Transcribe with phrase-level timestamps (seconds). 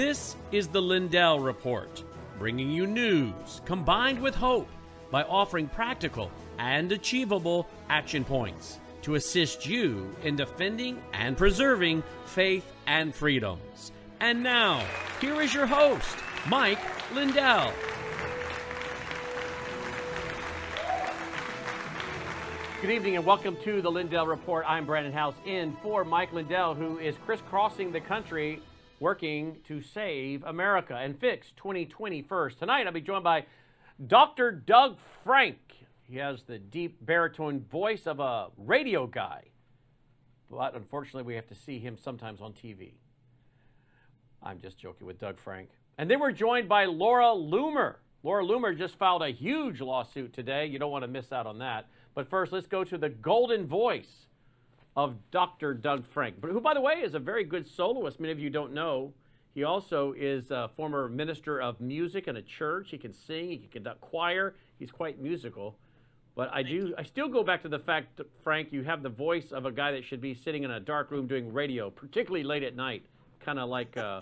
[0.00, 2.02] This is the Lindell Report,
[2.38, 4.66] bringing you news combined with hope
[5.10, 12.64] by offering practical and achievable action points to assist you in defending and preserving faith
[12.86, 13.92] and freedoms.
[14.20, 14.82] And now,
[15.20, 16.16] here is your host,
[16.48, 16.80] Mike
[17.12, 17.70] Lindell.
[22.80, 24.64] Good evening and welcome to the Lindell Report.
[24.66, 28.62] I'm Brannon Howse in for Mike Lindell, who is crisscrossing the country
[29.00, 32.58] working to save America and fix 2020 first.
[32.58, 33.46] Tonight, I'll be joined by
[34.06, 34.52] Dr.
[34.52, 35.58] Doug Frank.
[36.02, 39.44] He has the deep baritone voice of a radio guy,
[40.50, 42.92] but unfortunately, we have to see him sometimes on TV.
[44.42, 45.70] I'm just joking with Doug Frank.
[45.98, 47.96] And then we're joined by Laura Loomer.
[48.22, 50.66] Laura Loomer just filed a huge lawsuit today.
[50.66, 51.88] You don't want to miss out on that.
[52.14, 54.26] But first, let's go to the golden voice
[54.96, 55.74] of Dr.
[55.74, 58.20] Doug Frank, But who, by the way, is a very good soloist.
[58.20, 59.12] Many of you don't know.
[59.54, 62.90] He also is a former minister of music in a church.
[62.90, 64.54] He can sing, he can conduct choir.
[64.78, 65.76] He's quite musical.
[66.36, 69.52] But I do, I still go back to the fact, Frank, you have the voice
[69.52, 72.62] of a guy that should be sitting in a dark room doing radio, particularly late
[72.62, 73.04] at night,
[73.40, 74.20] kind of like uh,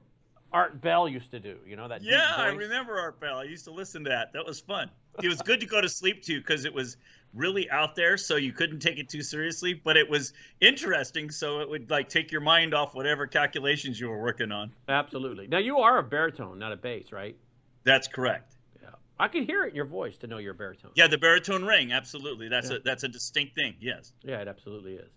[0.52, 1.56] Art Bell used to do.
[1.66, 2.02] You know that?
[2.02, 3.38] Yeah, I remember Art Bell.
[3.38, 4.32] I used to listen to that.
[4.32, 4.90] That was fun.
[5.22, 6.96] It was good to go to sleep to because it was
[7.34, 9.74] really out there, so you couldn't take it too seriously.
[9.74, 14.08] But it was interesting, so it would like take your mind off whatever calculations you
[14.08, 14.72] were working on.
[14.88, 15.46] Absolutely.
[15.46, 17.36] Now you are a baritone, not a bass, right?
[17.84, 18.54] That's correct.
[18.82, 20.92] Yeah, I could hear it in your voice to know you're a baritone.
[20.94, 22.48] Yeah, the baritone ring, absolutely.
[22.48, 22.76] That's yeah.
[22.76, 23.74] a that's a distinct thing.
[23.80, 24.12] Yes.
[24.22, 25.10] Yeah, it absolutely is.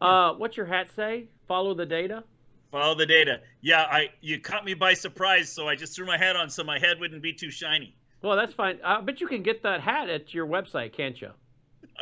[0.00, 1.26] Uh, what's your hat say?
[1.46, 2.24] Follow the data.
[2.70, 3.40] Follow the data.
[3.60, 6.64] Yeah, I you caught me by surprise, so I just threw my hat on so
[6.64, 7.96] my head wouldn't be too shiny.
[8.22, 8.78] Well, that's fine.
[8.84, 11.30] I bet you can get that hat at your website, can't you?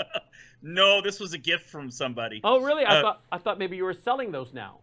[0.63, 2.41] no, this was a gift from somebody.
[2.45, 2.85] Oh, really?
[2.85, 4.81] I uh, thought I thought maybe you were selling those now.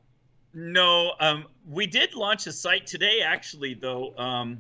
[0.53, 4.15] No, um, we did launch a site today, actually, though.
[4.17, 4.59] Um,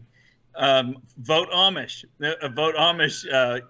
[0.55, 3.61] um, Vote Amish, uh, Vote Amish uh,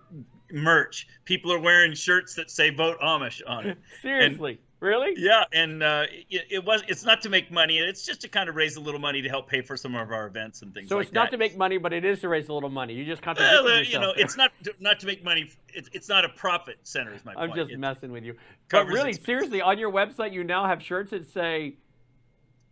[0.51, 1.07] merch.
[1.25, 3.77] People are wearing shirts that say "Vote Amish" on it.
[4.01, 4.59] Seriously.
[4.81, 5.13] Really?
[5.17, 6.83] Yeah, and uh, it, it, was.
[6.87, 7.77] It's not to make money.
[7.77, 10.11] It's just to kind of raise a little money to help pay for some of
[10.11, 10.89] our events and things.
[10.89, 11.31] So like it's not that.
[11.31, 12.93] to make money, but it is to raise a little money.
[12.93, 15.49] You just contradict well, uh, You know, it's not to, not to make money.
[15.73, 17.13] It's, it's not a profit center.
[17.13, 17.43] Is my point.
[17.43, 17.61] I'm point.
[17.61, 18.35] just it's, messing with you.
[18.69, 19.25] But really, expenses.
[19.25, 21.75] seriously, on your website, you now have shirts that say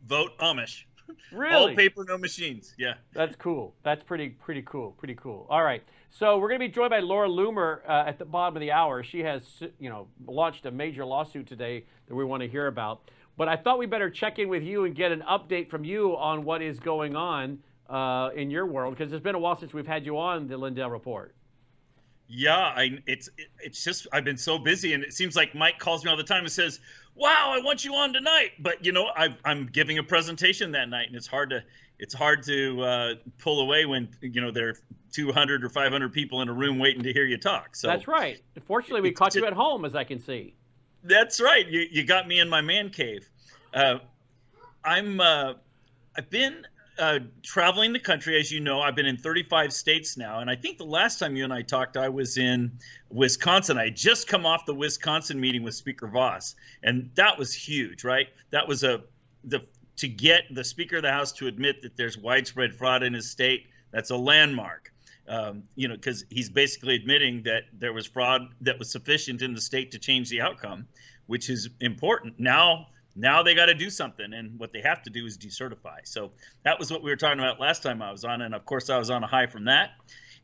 [0.06, 0.84] "Vote Amish."
[1.31, 1.53] Really?
[1.53, 2.74] All paper, no machines.
[2.78, 2.94] Yeah.
[3.14, 3.74] That's cool.
[3.84, 4.91] That's pretty pretty cool.
[4.91, 5.47] Pretty cool.
[5.50, 5.84] All right.
[6.16, 8.72] So we're going to be joined by Laura Loomer uh, at the bottom of the
[8.72, 9.01] hour.
[9.01, 13.09] She has you know launched a major lawsuit today that we want to hear about.
[13.35, 16.16] But I thought we better check in with you and get an update from you
[16.16, 17.57] on what is going on
[17.90, 20.56] uh, in your world because it's been a while since we've had you on the
[20.56, 21.34] Lindell Report.
[22.28, 23.29] Yeah, I, it's
[23.59, 26.23] it's just I've been so busy, and it seems like Mike calls me all the
[26.23, 26.79] time and says,
[27.16, 30.90] "Wow, I want you on tonight," but you know I, I'm giving a presentation that
[30.90, 31.63] night, and it's hard to
[32.03, 34.78] it's hard to uh, pull away when you know there are
[35.14, 37.78] 200 or 500 people in a room waiting to hear you talk.
[37.78, 38.41] So that's right.
[38.66, 40.53] Fortunately, we caught you at home, as I can see.
[41.03, 41.66] That's right.
[41.66, 43.30] You you got me in my man cave.
[43.74, 44.00] Uh,
[44.84, 45.53] I'm uh,
[46.18, 46.68] I've been
[47.00, 50.58] uh, traveling the country, as you know, I've been in 35 states now, and I
[50.58, 52.72] think the last time you and I talked, I was in
[53.09, 53.78] Wisconsin.
[53.78, 58.03] I had just come off the Wisconsin meeting with Speaker Vos, and that was huge,
[58.03, 58.28] right?
[58.52, 59.03] That was a
[59.46, 59.66] the
[59.98, 63.30] to get the Speaker of the House to admit that there's widespread fraud in his
[63.30, 63.68] state.
[63.92, 64.92] That's a landmark.
[65.28, 69.53] Um, you know, because he's basically admitting that there was fraud that was sufficient in
[69.53, 70.88] the state to change the outcome,
[71.28, 72.40] which is important.
[72.40, 76.00] Now now they got to do something and what they have to do is decertify
[76.03, 76.32] so
[76.64, 78.90] that was what we were talking about last time i was on and of course
[78.90, 79.92] i was on a high from that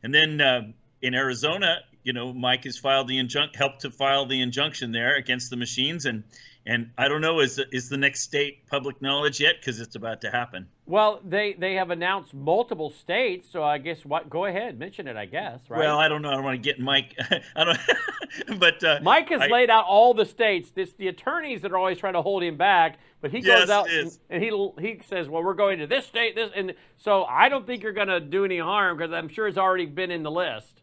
[0.02, 0.62] and then uh,
[1.02, 5.16] in arizona you know mike has filed the injunction helped to file the injunction there
[5.16, 6.24] against the machines and
[6.66, 10.20] and I don't know is is the next state public knowledge yet because it's about
[10.22, 10.68] to happen.
[10.86, 15.16] Well, they they have announced multiple states, so I guess what go ahead mention it.
[15.16, 15.78] I guess right.
[15.78, 16.30] Well, I don't know.
[16.30, 17.16] I don't want to get Mike.
[17.56, 17.78] I don't.
[18.58, 20.70] but uh, Mike has I, laid out all the states.
[20.70, 23.70] This the attorneys that are always trying to hold him back, but he yes, goes
[23.70, 27.24] out and, and he he says, "Well, we're going to this state, this," and so
[27.24, 30.10] I don't think you're going to do any harm because I'm sure it's already been
[30.10, 30.82] in the list.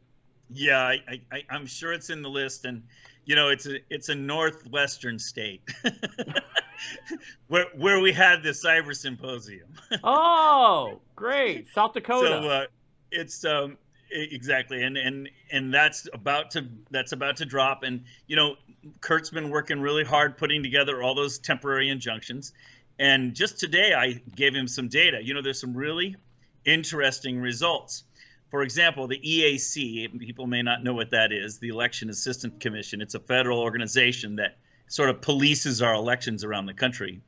[0.50, 2.84] Yeah, I, I, I'm sure it's in the list, and
[3.28, 5.62] you know, it's a it's a northwestern state
[7.50, 9.68] where where we had the cyber symposium.
[10.04, 12.26] oh, great, South Dakota.
[12.26, 12.66] So uh,
[13.12, 13.78] it's um,
[14.10, 18.56] exactly, and and and that's about to that's about to drop, and you know,
[19.02, 22.54] Kurt's been working really hard putting together all those temporary injunctions,
[22.98, 25.20] and just today I gave him some data.
[25.22, 26.16] You know, there's some really
[26.64, 28.06] interesting results.
[28.50, 33.02] For example, the EAC, people may not know what that is, the Election Assistance Commission.
[33.02, 34.58] It's a federal organization that
[34.88, 37.22] sort of polices our elections around the country.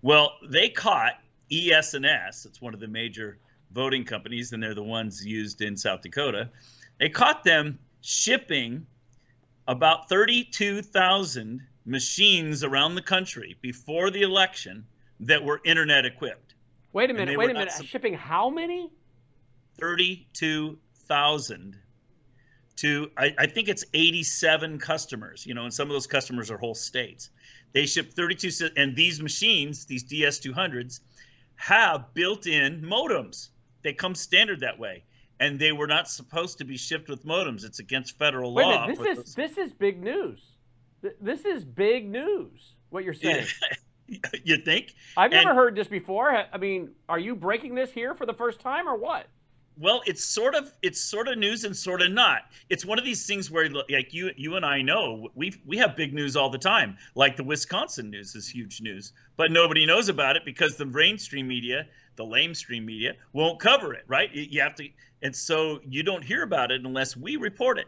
[0.00, 1.14] Well, they caught
[1.52, 3.38] ES&S, it's one of the major
[3.72, 6.48] voting companies, and they're the ones used in South Dakota.
[6.98, 8.86] They caught them shipping
[9.68, 14.86] about 32,000 machines around the country before the election
[15.20, 16.54] that were internet equipped.
[16.92, 17.72] Wait a minute, wait a minute.
[17.84, 18.90] Shipping how many?
[19.78, 21.78] 32,000
[22.76, 26.58] to, I, I, think it's 87 customers, you know, and some of those customers are
[26.58, 27.30] whole states.
[27.72, 31.00] They ship 32, and these machines, these DS200s,
[31.56, 33.48] have built in modems.
[33.82, 35.04] They come standard that way.
[35.40, 37.64] And they were not supposed to be shipped with modems.
[37.64, 38.86] It's against federal Wait law.
[38.86, 39.34] Minute, this is those...
[39.34, 40.40] this is big news.
[41.20, 42.74] This is big news.
[42.90, 43.46] What you're saying?
[44.44, 44.94] you think?
[45.16, 46.30] I've never and, heard this before.
[46.30, 49.26] I mean, are you breaking this here for the first time, or what?
[49.78, 52.42] Well, it's sort of it's sort of news and sort of not.
[52.68, 55.96] It's one of these things where like you you and I know we we have
[55.96, 56.96] big news all the time.
[57.14, 61.48] Like the Wisconsin news is huge news, but nobody knows about it because the mainstream
[61.48, 61.86] media,
[62.16, 64.04] the lamestream media, won't cover it.
[64.06, 64.30] Right?
[64.32, 64.88] You have to,
[65.22, 67.86] and so you don't hear about it unless we report it,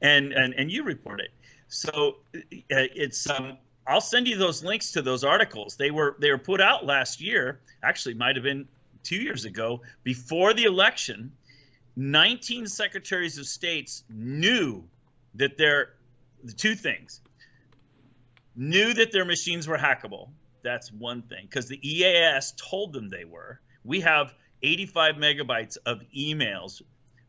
[0.00, 1.30] and and and you report it.
[1.68, 2.40] So uh,
[2.70, 3.58] it's um.
[3.86, 5.74] I'll send you those links to those articles.
[5.76, 7.60] They were they were put out last year.
[7.82, 8.68] Actually, might have been
[9.08, 11.32] two years ago, before the election,
[11.96, 14.84] 19 secretaries of states knew
[15.34, 15.94] that their
[16.44, 17.20] the two things
[18.54, 20.28] knew that their machines were hackable.
[20.62, 23.60] That's one thing because the EAS told them they were.
[23.84, 26.82] We have 85 megabytes of emails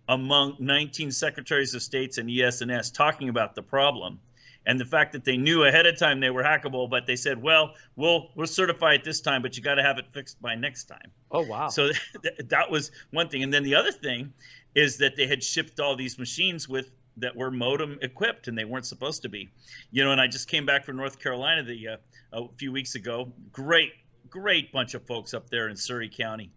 [0.08, 4.20] among 19 secretaries of states and ES&S talking about the problem
[4.66, 7.42] and the fact that they knew ahead of time they were hackable, but they said,
[7.42, 10.56] "Well, we'll we'll certify it this time, but you got to have it fixed by
[10.56, 11.70] next time." Oh wow!
[11.70, 11.90] So
[12.50, 14.34] that was one thing, and then the other thing
[14.76, 18.66] is that they had shipped all these machines with that were modem equipped, and they
[18.66, 19.50] weren't supposed to be.
[19.92, 21.98] You know, and I just came back from North Carolina the uh,
[22.34, 23.32] a few weeks ago.
[23.52, 23.94] Great,
[24.30, 26.52] great bunch of folks up there in Surry County.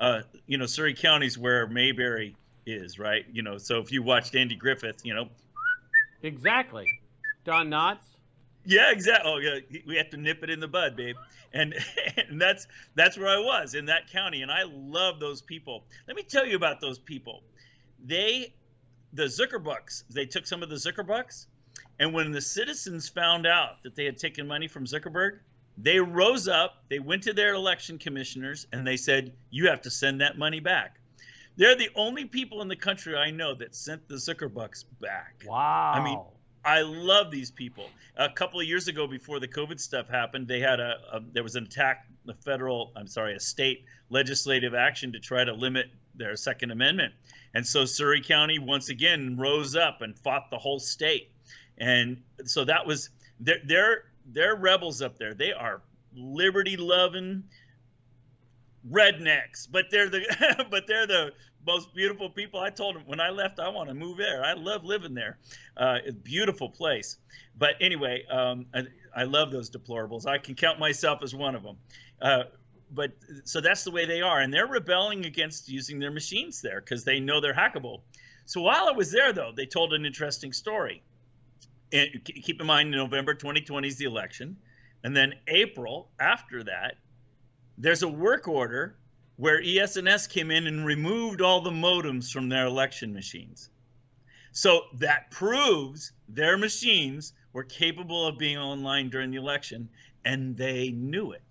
[0.00, 3.24] Uh, you know, Surry County's where Mayberry is, right?
[3.32, 5.28] You know, so if you watched Andy Griffith, you know.
[6.22, 6.97] Exactly.
[7.48, 8.04] Don Knotts?
[8.66, 9.32] Yeah, exactly.
[9.32, 9.80] Oh, yeah.
[9.86, 11.16] We have to nip it in the bud, babe.
[11.54, 11.74] And,
[12.28, 15.86] and that's that's where I was in that county, and I love those people.
[16.06, 17.42] Let me tell you about those people.
[18.04, 18.52] They,
[19.14, 21.46] the Zuckerbucks, they took some of the Zuckerbucks,
[21.98, 25.38] and when the citizens found out that they had taken money from Zuckerberg,
[25.78, 29.90] they rose up, they went to their election commissioners, and they said, "You have to
[29.90, 31.00] send that money back."
[31.56, 35.44] They're the only people in the country I know that sent the Zuckerbucks back.
[35.46, 35.92] Wow.
[35.94, 36.20] I mean,
[36.68, 37.88] I love these people.
[38.18, 41.42] A couple of years ago, before the COVID stuff happened, they had a, a there
[41.42, 45.86] was an attack, a federal, I'm sorry, a state legislative action to try to limit
[46.14, 47.14] their Second Amendment,
[47.54, 51.30] and so Surry County once again rose up and fought the whole state,
[51.78, 53.08] and so that was
[53.40, 55.32] they're they're, they're rebels up there.
[55.32, 55.80] They are
[56.14, 57.44] liberty loving
[58.90, 61.32] rednecks, but they're the but they're the
[61.66, 62.60] most beautiful people.
[62.60, 64.44] I told them when I left, I want to move there.
[64.44, 65.38] I love living there.
[65.76, 67.18] Uh, it's a beautiful place.
[67.56, 68.84] But anyway, um, I,
[69.14, 70.26] I, love those deplorables.
[70.26, 71.76] I can count myself as one of them.
[72.22, 72.44] Uh,
[72.90, 73.12] but
[73.44, 77.04] so that's the way they are, and they're rebelling against using their machines there because
[77.04, 78.00] they know they're hackable.
[78.46, 81.02] So while I was there, though, they told an interesting story.
[81.92, 84.56] And keep in mind, November 2020 is the election,
[85.04, 86.96] and then April after that,
[87.76, 88.96] there's a work order
[89.38, 93.70] where ES&S came in and removed all the modems from their election machines.
[94.50, 99.88] So that proves their machines were capable of being online during the election,
[100.24, 101.42] and they knew it.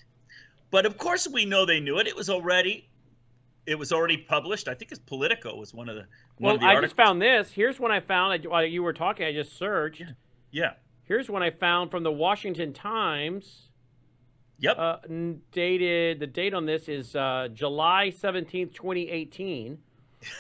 [0.69, 2.07] But of course, we know they knew it.
[2.07, 2.89] It was already,
[3.65, 4.67] it was already published.
[4.67, 6.05] I think it's Politico was one of the.
[6.39, 6.91] One well, of the I articles.
[6.91, 7.51] just found this.
[7.51, 9.25] Here's one I found while you were talking.
[9.25, 10.01] I just searched.
[10.01, 10.07] Yeah.
[10.51, 10.71] yeah.
[11.03, 13.66] Here's one I found from the Washington Times.
[14.59, 14.77] Yep.
[14.77, 14.97] Uh,
[15.51, 19.77] dated, the date on this is uh, July 17th, 2018.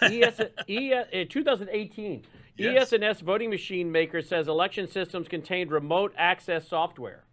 [0.01, 2.23] ES, ES, 2018.
[2.57, 2.91] Yes.
[2.91, 7.23] ES&S voting machine maker says election systems contained remote access software.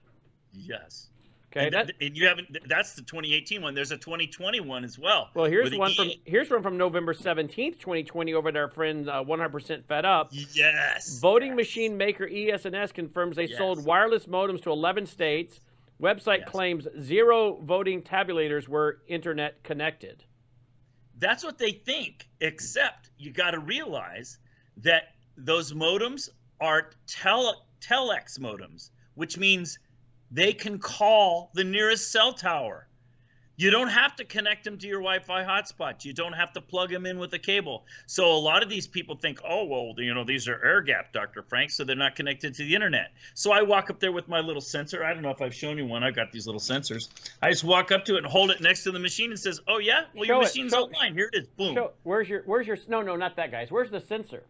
[0.53, 1.09] Yes.
[1.51, 2.49] Okay, and, that, and you haven't.
[2.69, 3.75] That's the 2018 one.
[3.75, 5.31] There's a 2020 one as well.
[5.35, 9.23] Well, here's one from here's one from November 17th, 2020, over at our friend uh,
[9.23, 10.31] 100% Fed Up.
[10.33, 11.21] Yes.
[11.21, 11.57] Voting yes.
[11.57, 13.57] machine maker ES&S confirms they yes.
[13.57, 15.61] sold wireless modems to 11 states.
[16.03, 16.49] Website yes.
[16.49, 20.25] claims zero voting tabulators were internet connected.
[21.19, 24.39] That's what they think, except you got to realize
[24.79, 26.29] that those modems
[26.61, 29.79] are tele- telex modems, which means
[30.31, 32.89] they can call the nearest cell tower.
[33.57, 36.05] You don't have to connect them to your Wi-Fi hotspot.
[36.05, 37.85] You don't have to plug them in with a cable.
[38.07, 41.13] So a lot of these people think, oh well, you know, these are air gap,
[41.13, 41.43] Dr.
[41.43, 43.13] Frank, so they're not connected to the internet.
[43.35, 45.05] So I walk up there with my little sensor.
[45.05, 46.03] I don't know if I've shown you one.
[46.03, 47.09] I've got these little sensors.
[47.43, 49.61] I just walk up to it and hold it next to the machine and says,
[49.69, 50.45] oh yeah, well Show your it.
[50.47, 51.15] machine's Show- online.
[51.15, 51.47] Here it is.
[51.49, 51.75] Boom.
[51.77, 53.71] Show, where's your where's your no no not that guys.
[53.71, 54.43] Where's the sensor?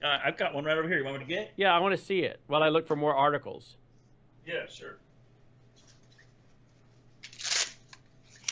[0.00, 0.98] Uh, I've got one right over here.
[0.98, 1.42] You want me to get?
[1.42, 1.52] it?
[1.56, 3.76] Yeah, I want to see it while I look for more articles.
[4.46, 4.98] Yeah, sure.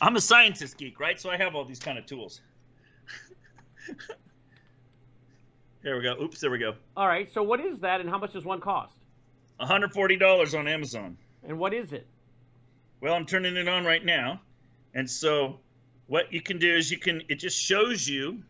[0.01, 1.21] I'm a scientist geek, right?
[1.21, 2.41] So I have all these kind of tools.
[5.83, 6.17] there we go.
[6.21, 6.75] Oops, there we go.
[6.97, 7.33] All right.
[7.33, 8.97] So what is that, and how much does one cost?
[9.61, 11.17] $140 on Amazon.
[11.47, 12.07] And what is it?
[13.01, 14.41] Well, I'm turning it on right now.
[14.95, 15.61] And so
[16.07, 18.43] what you can do is you can it just shows you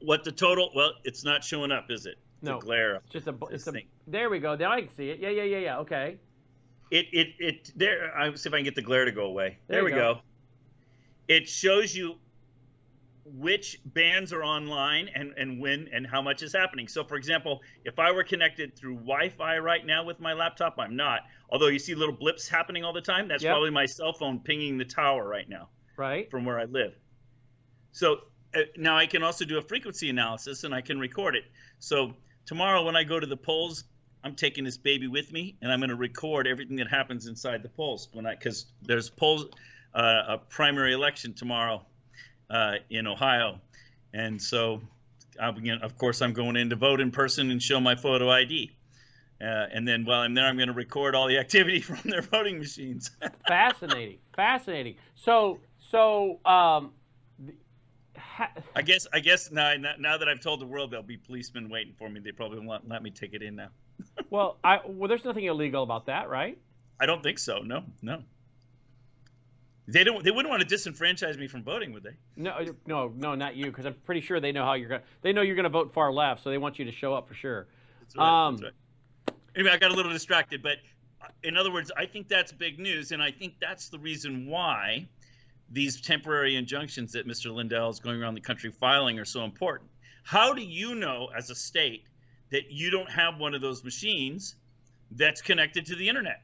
[0.00, 2.16] what the total well, it's not showing up, is it?
[2.42, 2.58] No.
[2.58, 2.94] The glare.
[2.96, 3.34] It's just a.
[3.50, 3.72] It's a.
[3.72, 3.86] thing.
[4.06, 4.54] There we go.
[4.54, 5.18] Now I can see it.
[5.18, 5.78] Yeah, yeah, yeah, yeah.
[5.78, 6.18] Okay.
[6.90, 9.58] It it it there i see if i can get the glare to go away
[9.68, 10.14] There there, we go.
[10.14, 10.20] go.
[11.28, 12.14] it shows you
[13.24, 17.60] which bands are online and and when and how much is happening so for example
[17.84, 21.78] if i were connected through wi-fi right now with my laptop i'm not although you
[21.78, 23.52] see little blips happening all the time that's Yep.
[23.52, 26.30] probably my cell phone pinging the tower right now Right.
[26.30, 26.92] from where I live.
[27.90, 28.18] So
[28.54, 31.42] uh, now I can also do a frequency analysis and I can record it.
[31.80, 32.14] So
[32.46, 33.82] tomorrow when I go to the polls,
[34.24, 37.62] I'm taking this baby with me and I'm going to record everything that happens inside
[37.62, 39.46] the polls when I because there's polls
[39.94, 41.84] uh, a primary election tomorrow
[42.50, 43.60] uh, in Ohio,
[44.12, 44.80] and so
[45.40, 48.30] I'm gonna, of course I'm going in to vote in person and show my photo
[48.30, 48.72] ID.
[49.40, 52.22] Uh, and then while I'm there, I'm going to record all the activity from their
[52.22, 53.10] voting machines.
[53.48, 54.18] Fascinating.
[54.34, 54.96] Fascinating.
[55.14, 56.92] So so um.
[58.74, 61.94] I guess I guess now now that I've told the world there'll be policemen waiting
[61.98, 63.68] for me, they probably won't let me take it in now.
[64.30, 66.58] Well, I well, there's nothing illegal about that, right?
[67.00, 67.58] I don't think so.
[67.58, 68.22] No, no.
[69.86, 70.22] They don't.
[70.22, 72.16] They wouldn't want to disenfranchise me from voting, would they?
[72.36, 75.00] No, no, no, not you, because I'm pretty sure they know how you're going.
[75.00, 77.14] to They know you're going to vote far left, so they want you to show
[77.14, 77.66] up for sure.
[78.00, 79.36] That's right, Um, that's right.
[79.56, 80.76] Anyway, I got a little distracted, but
[81.22, 84.46] uh, in other words, I think that's big news, and I think that's the reason
[84.46, 85.08] why
[85.70, 87.52] these temporary injunctions that Mr.
[87.52, 89.90] Lindell is going around the country filing are so important.
[90.22, 92.04] How do you know, as a state,
[92.50, 94.56] that you don't have one of those machines
[95.12, 96.42] that's connected to the internet?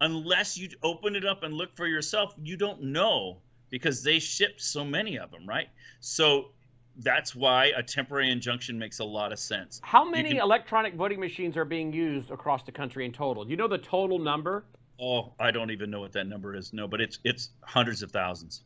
[0.00, 3.38] Unless you open it up and look for yourself, you don't know
[3.68, 5.68] because they ship so many of them, right?
[6.00, 6.50] So
[6.96, 9.80] that's why a temporary injunction makes a lot of sense.
[9.82, 13.44] How many can- electronic voting machines are being used across the country in total?
[13.44, 14.64] Do you know the total number?
[15.00, 16.72] Oh, I don't even know what that number is.
[16.72, 18.62] No, but it's it's hundreds of thousands.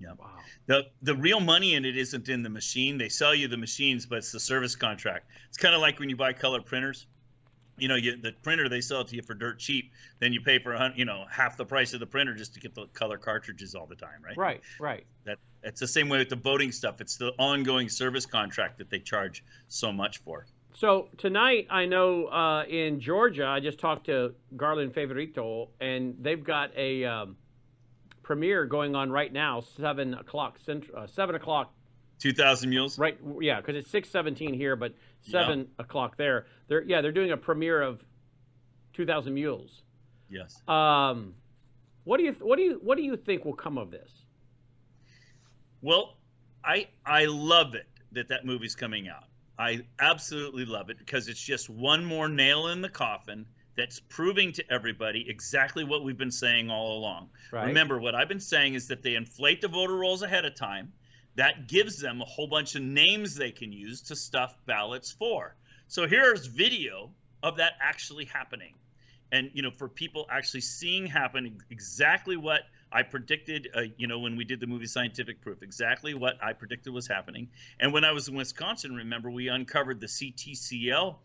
[0.00, 0.12] Yeah.
[0.18, 0.30] Wow.
[0.66, 2.98] The the real money in it isn't in the machine.
[2.98, 5.26] They sell you the machines, but it's the service contract.
[5.48, 7.06] It's kind of like when you buy color printers.
[7.76, 9.92] You know, you, the printer they sell it to you for dirt cheap.
[10.18, 12.60] Then you pay for a you know half the price of the printer just to
[12.60, 14.36] get the color cartridges all the time, right?
[14.36, 15.06] Right, right.
[15.24, 17.00] That it's the same way with the voting stuff.
[17.00, 20.46] It's the ongoing service contract that they charge so much for.
[20.74, 26.42] So tonight, I know uh, in Georgia, I just talked to Garland Favorito, and they've
[26.42, 27.36] got a um,
[28.22, 31.72] premiere going on right now, seven o'clock central, uh, seven o'clock.
[32.18, 32.98] Two thousand mules.
[32.98, 36.46] Right, yeah, because it's six seventeen here, but seven o'clock there.
[36.68, 38.04] They're yeah, they're doing a premiere of
[38.92, 39.82] Two Thousand Mules.
[40.28, 40.60] Yes.
[40.68, 41.34] Um,
[42.04, 44.10] what do you what do you what do you think will come of this?
[45.80, 46.18] Well,
[46.64, 49.24] I I love it that that movie's coming out.
[49.58, 53.46] I absolutely love it because it's just one more nail in the coffin
[53.80, 57.30] that's proving to everybody exactly what we've been saying all along.
[57.50, 57.68] Right.
[57.68, 60.92] Remember, what I've been saying is that they inflate the voter rolls ahead of time.
[61.36, 65.56] That gives them a whole bunch of names they can use to stuff ballots for.
[65.88, 67.10] So here's video
[67.42, 68.74] of that actually happening.
[69.32, 72.60] And, you know, for people actually seeing happen exactly what
[72.92, 76.52] I predicted, uh, you know, when we did the movie Scientific Proof, exactly what I
[76.52, 77.48] predicted was happening.
[77.78, 81.16] And when I was in Wisconsin, remember, we uncovered the CTCL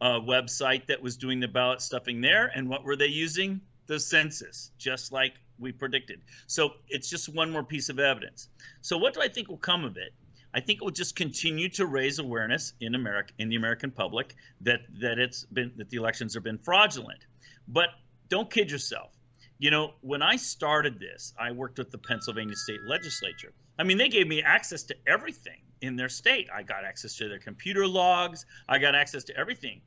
[0.00, 2.50] uh, website that was doing the ballot stuffing there.
[2.54, 3.60] And what were they using?
[3.86, 6.20] The census, just like we predicted.
[6.46, 8.48] So it's just one more piece of evidence.
[8.80, 10.12] So what do I think will come of it?
[10.54, 14.34] I think it will just continue to raise awareness in America, in the American public,
[14.62, 17.26] that that it's been that the elections have been fraudulent.
[17.68, 17.90] But
[18.28, 19.12] don't kid yourself.
[19.58, 23.52] You know, when I started this, I worked with the Pennsylvania state legislature.
[23.78, 26.48] I mean, they gave me access to everything in their state.
[26.54, 29.80] I got access to their computer logs, I got access to everything.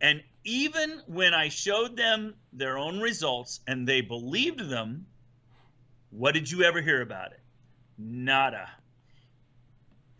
[0.00, 5.06] And even when I showed them their own results and they believed them,
[6.10, 7.40] what did you ever hear about it?
[7.96, 8.68] Nada.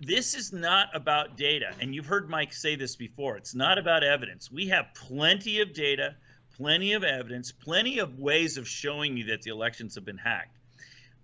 [0.01, 1.73] This is not about data.
[1.81, 3.37] And you've heard Mike say this before.
[3.37, 4.51] It's not about evidence.
[4.51, 6.15] We have plenty of data,
[6.57, 10.57] plenty of evidence, plenty of ways of showing you that the elections have been hacked.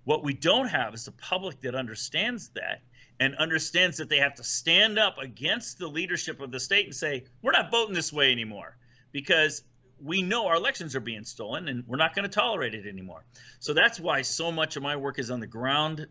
[0.04, 2.82] What we don't have is a public that understands that
[3.20, 6.94] and understands that they have to stand up against the leadership of the state and
[6.94, 8.76] say, we're not voting this way anymore
[9.12, 9.62] because
[10.02, 13.22] we know our elections are being stolen and we're not going to tolerate it anymore.
[13.58, 16.06] So that's why so much of my work is on the ground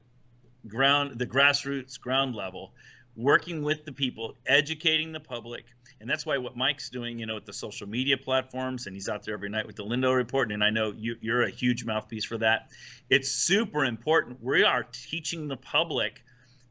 [0.67, 2.73] ground the grassroots ground level
[3.15, 5.63] working with the people educating the public.
[6.01, 9.09] And that's why what mike's doing you know with the social media platforms and he's
[9.09, 11.85] out there every night with the lindell report and i know you, you're a huge
[11.85, 12.69] mouthpiece for that.
[13.09, 14.43] It's super important.
[14.43, 16.21] We are teaching the public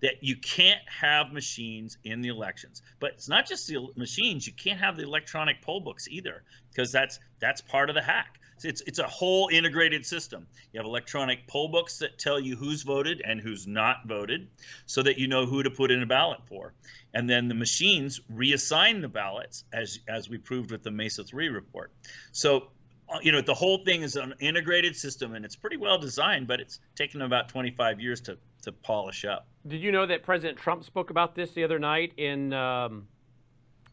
[0.00, 2.82] that you can't have machines in the elections.
[3.00, 6.92] But it's not just the machines; you can't have the electronic poll books either, because
[6.92, 8.38] that's that's part of the hack.
[8.64, 10.46] It's it's a whole integrated system.
[10.72, 14.48] You have electronic poll books that tell you who's voted and who's not voted,
[14.86, 16.74] so that you know who to put in a ballot for.
[17.14, 21.48] And then the machines reassign the ballots, as as we proved with the Mesa 3
[21.48, 21.92] report.
[22.32, 22.68] So
[23.08, 26.46] uh, you know the whole thing is an integrated system and it's pretty well designed
[26.46, 30.58] but it's taken about 25 years to to polish up did you know that president
[30.58, 33.06] trump spoke about this the other night in um,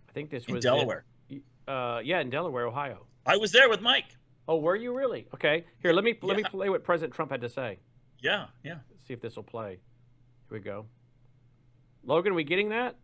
[0.10, 3.70] i think this was in delaware in, uh, yeah in delaware ohio i was there
[3.70, 4.16] with mike
[4.48, 6.28] oh were you really okay here let me yeah.
[6.28, 7.80] let me play what president trump had to say
[8.22, 9.80] yeah yeah Let's see if this will play
[10.50, 10.86] here we go
[12.04, 12.96] logan are we getting that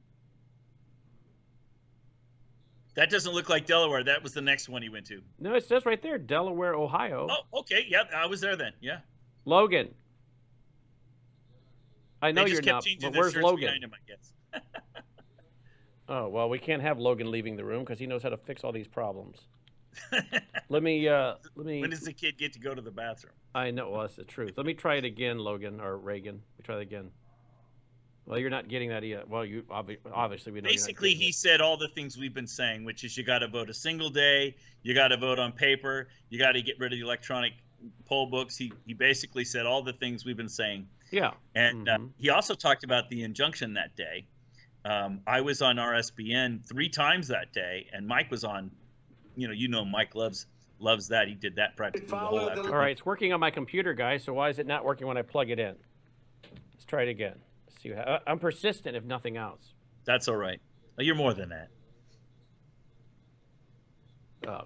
[2.95, 4.03] that doesn't look like Delaware.
[4.03, 5.21] That was the next one he went to.
[5.39, 7.27] No, it says right there, Delaware, Ohio.
[7.29, 7.85] Oh, okay.
[7.87, 8.73] Yeah, I was there then.
[8.81, 8.99] Yeah.
[9.45, 9.89] Logan.
[12.21, 13.83] I know you're not, but where's Logan?
[13.83, 13.91] Him,
[16.09, 18.63] oh well, we can't have Logan leaving the room because he knows how to fix
[18.63, 19.47] all these problems.
[20.69, 21.81] let me uh, let me.
[21.81, 23.33] When does the kid get to go to the bathroom?
[23.53, 23.89] I know.
[23.89, 24.53] Well, that's the truth.
[24.55, 26.35] Let me try it again, Logan or Reagan.
[26.35, 27.11] Let me try it again.
[28.25, 29.27] Well, you're not getting that yet.
[29.27, 30.69] Well, you obviously we know.
[30.69, 31.35] Basically, he it.
[31.35, 34.09] said all the things we've been saying, which is you got to vote a single
[34.09, 37.53] day, you got to vote on paper, you got to get rid of the electronic
[38.05, 38.55] poll books.
[38.55, 40.87] He he basically said all the things we've been saying.
[41.11, 41.31] Yeah.
[41.55, 42.05] And uh, mm-hmm.
[42.05, 44.25] uh, he also talked about the injunction that day.
[44.83, 48.71] Um, I was on RSBN three times that day, and Mike was on.
[49.35, 50.47] You know, you know, Mike loves
[50.79, 51.27] loves that.
[51.27, 52.73] He did that practically the whole afternoon.
[52.73, 54.23] All right, it's working on my computer, guys.
[54.23, 55.75] So why is it not working when I plug it in?
[56.73, 57.35] Let's try it again
[57.81, 57.93] see.
[58.27, 59.73] I'm persistent, if nothing else.
[60.05, 60.59] That's all right.
[60.97, 61.69] You're more than that.
[64.47, 64.61] Uh,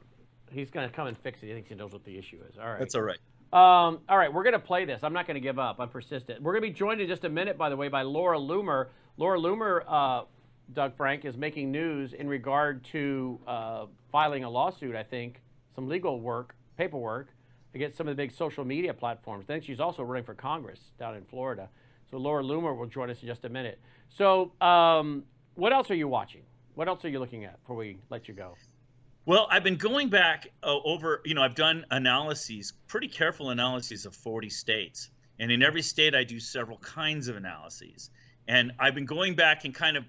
[0.51, 1.47] he's going to come and fix it.
[1.47, 2.57] He thinks he knows what the issue is.
[2.57, 2.79] All right.
[2.79, 3.19] That's all right.
[3.55, 5.01] Um, all right, we're going to play this.
[5.01, 5.79] I'm not going to give up.
[5.79, 6.41] I'm persistent.
[6.41, 8.87] We're going to be joined in just a minute, by the way, by Laura Loomer.
[9.15, 10.25] Laura Loomer, uh,
[10.73, 15.41] Doug Frank, is making news in regard to uh, filing a lawsuit, I think,
[15.73, 17.29] some legal work, paperwork,
[17.73, 19.45] against some of the big social media platforms.
[19.47, 21.69] I think she's also running for Congress down in Florida.
[22.11, 23.79] So Laura Loomer will join us in just a minute.
[24.09, 26.41] So um, what else are you watching?
[26.73, 28.55] What else are you looking at before we let you go?
[29.27, 34.05] Well, I've been going back uh, over, you know, I've done analyses, pretty careful analyses
[34.05, 35.09] of 40 states.
[35.39, 38.11] And in every state, I do several kinds of analyses.
[38.47, 40.05] And I've been going back and kind of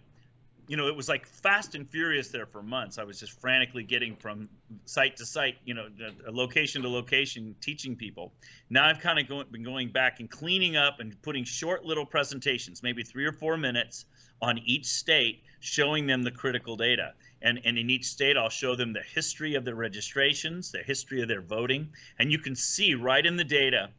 [0.68, 2.98] you know, it was like fast and furious there for months.
[2.98, 4.48] I was just frantically getting from
[4.84, 5.86] site to site, you know,
[6.28, 8.32] location to location, teaching people.
[8.68, 12.04] Now I've kind of go, been going back and cleaning up and putting short little
[12.04, 14.06] presentations, maybe three or four minutes
[14.42, 17.12] on each state, showing them the critical data.
[17.42, 21.22] And, and in each state, I'll show them the history of their registrations, the history
[21.22, 21.90] of their voting.
[22.18, 23.90] And you can see right in the data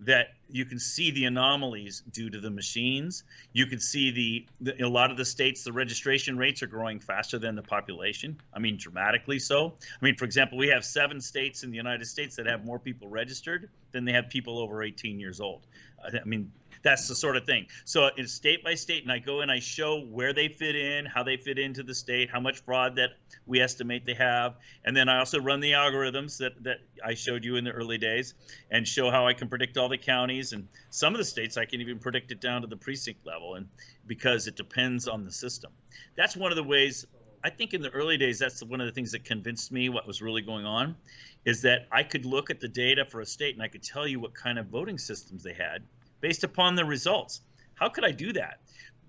[0.00, 3.24] that you can see the anomalies due to the machines.
[3.52, 7.00] You can see the, the, a lot of the states the registration rates are growing
[7.00, 8.36] faster than the population.
[8.52, 9.74] I mean dramatically so.
[9.80, 12.78] I mean for example, we have 7 states in the United States that have more
[12.78, 15.66] people registered than they have people over 18 years old.
[16.04, 16.52] I mean
[16.86, 17.66] that's the sort of thing.
[17.84, 21.04] So it's state by state, and I go and I show where they fit in,
[21.04, 23.10] how they fit into the state, how much fraud that
[23.44, 27.44] we estimate they have, and then I also run the algorithms that that I showed
[27.44, 28.34] you in the early days,
[28.70, 31.64] and show how I can predict all the counties and some of the states I
[31.64, 33.66] can even predict it down to the precinct level, and
[34.06, 35.72] because it depends on the system.
[36.16, 37.04] That's one of the ways.
[37.42, 40.06] I think in the early days, that's one of the things that convinced me what
[40.06, 40.96] was really going on,
[41.44, 44.06] is that I could look at the data for a state and I could tell
[44.06, 45.82] you what kind of voting systems they had
[46.26, 47.40] based upon the results.
[47.76, 48.58] How could I do that?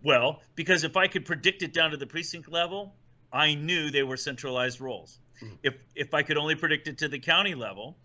[0.03, 2.93] Well, because if I could predict it down to the precinct level,
[3.33, 5.17] I knew they were centralized rolls.
[5.41, 5.55] Mm-hmm.
[5.63, 7.97] If if I could only predict it to the county level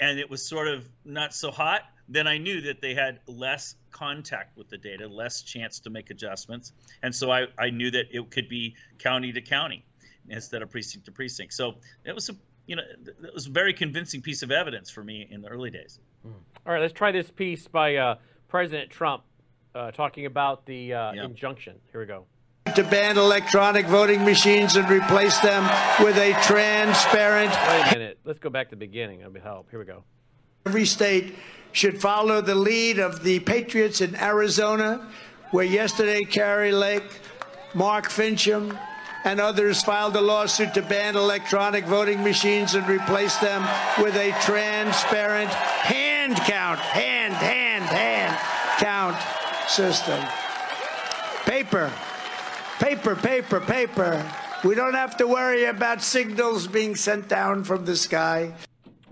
[0.00, 3.76] and it was sort of not so hot, then I knew that they had less
[3.92, 6.72] contact with the data, less chance to make adjustments.
[7.04, 9.84] And so I, I knew that it could be county to county
[10.28, 11.52] instead of precinct to precinct.
[11.54, 12.34] So it was a
[12.66, 15.70] you know, it was a very convincing piece of evidence for me in the early
[15.70, 16.00] days.
[16.26, 16.32] Mm.
[16.66, 18.16] All right, let's try this piece by uh,
[18.48, 19.22] President Trump
[19.74, 21.24] uh, talking about the uh, yep.
[21.26, 21.76] injunction.
[21.92, 22.24] Here we go.
[22.74, 25.62] To ban electronic voting machines and replace them
[26.04, 27.50] with a transparent.
[27.50, 28.18] Wait a minute.
[28.24, 29.18] let's go back to the beginning.
[29.18, 29.70] That'll be help.
[29.70, 30.02] Here we go.
[30.66, 31.36] Every state
[31.72, 35.08] should follow the lead of the Patriots in Arizona,
[35.52, 37.20] where yesterday Kari Lake,
[37.74, 38.76] Mark Finchem,
[39.24, 43.62] and others filed a lawsuit to ban electronic voting machines and replace them
[44.02, 47.55] with a transparent hand count, hand, hand, hand count
[49.68, 50.22] system.
[51.44, 51.92] Paper,
[52.78, 54.32] paper, paper, paper.
[54.64, 58.54] We don't have to worry about signals being sent down from the sky.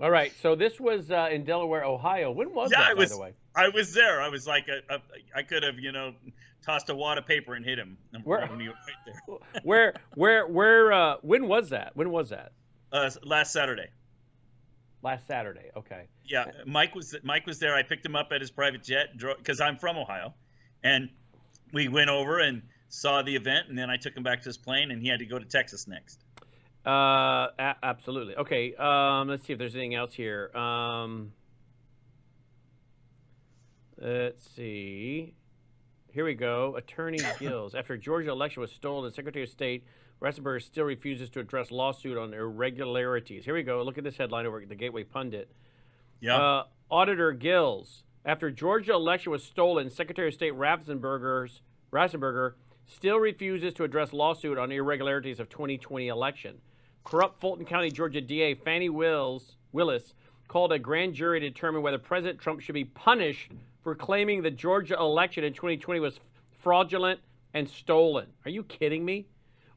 [0.01, 2.31] All right, so this was uh, in Delaware, Ohio.
[2.31, 3.33] When was yeah, that, I was, by the way?
[3.55, 4.21] I was there.
[4.21, 4.99] I was like, a, a,
[5.33, 6.13] I could have, you know,
[6.65, 7.97] tossed a wad of paper and hit him.
[8.23, 8.73] Where, right
[9.05, 9.37] there.
[9.63, 10.91] where, where, where?
[10.91, 11.95] Uh, when was that?
[11.95, 12.51] When was that?
[12.91, 13.87] Uh, last Saturday.
[15.01, 15.69] Last Saturday.
[15.77, 16.07] Okay.
[16.25, 17.75] Yeah, Mike was Mike was there.
[17.75, 20.33] I picked him up at his private jet because I'm from Ohio,
[20.85, 21.09] and
[21.73, 24.57] we went over and saw the event, and then I took him back to his
[24.57, 26.23] plane, and he had to go to Texas next.
[26.85, 28.35] Uh, a- absolutely.
[28.35, 28.75] Okay.
[28.75, 30.55] Um, let's see if there's anything else here.
[30.55, 31.33] Um,
[33.97, 35.33] let's see.
[36.13, 36.75] Here we go.
[36.77, 37.73] Attorney Gills.
[37.73, 39.83] After Georgia election was stolen, the Secretary of State
[40.21, 43.43] Raffensperger still refuses to address lawsuit on irregularities.
[43.43, 43.81] Here we go.
[43.81, 45.49] Look at this headline over at the Gateway Pundit.
[46.21, 46.37] Yeah.
[46.37, 48.03] Uh, Auditor Gills.
[48.25, 51.61] After Georgia election was stolen, Secretary of State Raffensperger's
[51.93, 52.53] Raffensperger
[52.87, 56.57] still refuses to address lawsuit on irregularities of 2020 election.
[57.03, 60.15] Corrupt Fulton County, Georgia DA Fani Wills, Willis
[60.47, 63.51] called a grand jury to determine whether President Trump should be punished
[63.83, 66.19] for claiming the Georgia election in 2020 was
[66.63, 67.19] fraudulent
[67.53, 68.25] and stolen.
[68.43, 69.27] Are you kidding me?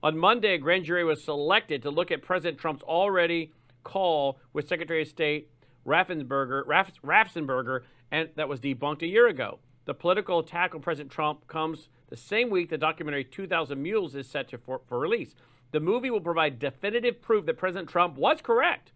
[0.02, 3.52] On Monday, a grand jury was selected to look at President Trump's already
[3.84, 5.50] call with Secretary of State
[5.86, 7.80] Raffensperger, Raff, Raffensperger,
[8.10, 9.58] and that was debunked a year ago.
[9.84, 14.28] The political attack on President Trump comes the same week the documentary 2000 Mules is
[14.28, 15.34] set to for, for release.
[15.70, 18.92] The movie will provide definitive proof that President Trump was correct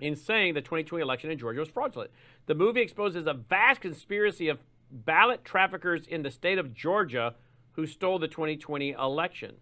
[0.00, 2.10] in saying the 2020 election in Georgia was fraudulent.
[2.46, 4.58] The movie exposes a vast conspiracy of
[4.90, 7.34] ballot traffickers in the state of Georgia
[7.72, 9.56] who stole the 2020 election.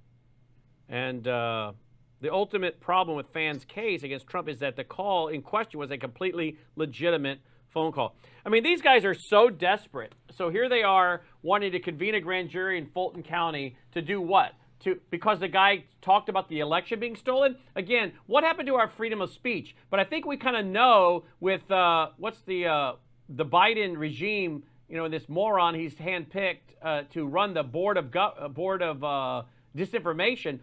[0.88, 1.72] And uh,
[2.20, 5.90] the ultimate problem with Fani's case against Trump is that the call in question was
[5.90, 7.40] a completely legitimate
[7.72, 8.14] phone call.
[8.44, 10.14] I mean, these guys are so desperate.
[10.30, 14.20] So here they are wanting to convene a grand jury in Fulton County to do
[14.20, 14.52] what?
[14.80, 17.56] To because the guy talked about the election being stolen.
[17.74, 19.74] Again, what happened to our freedom of speech?
[19.90, 22.92] But I think we kind of know with uh, what's the uh,
[23.28, 24.62] the Biden regime.
[24.88, 29.02] You know, this moron he's handpicked uh, to run the board of go- board of
[29.02, 29.42] uh,
[29.76, 30.60] disinformation.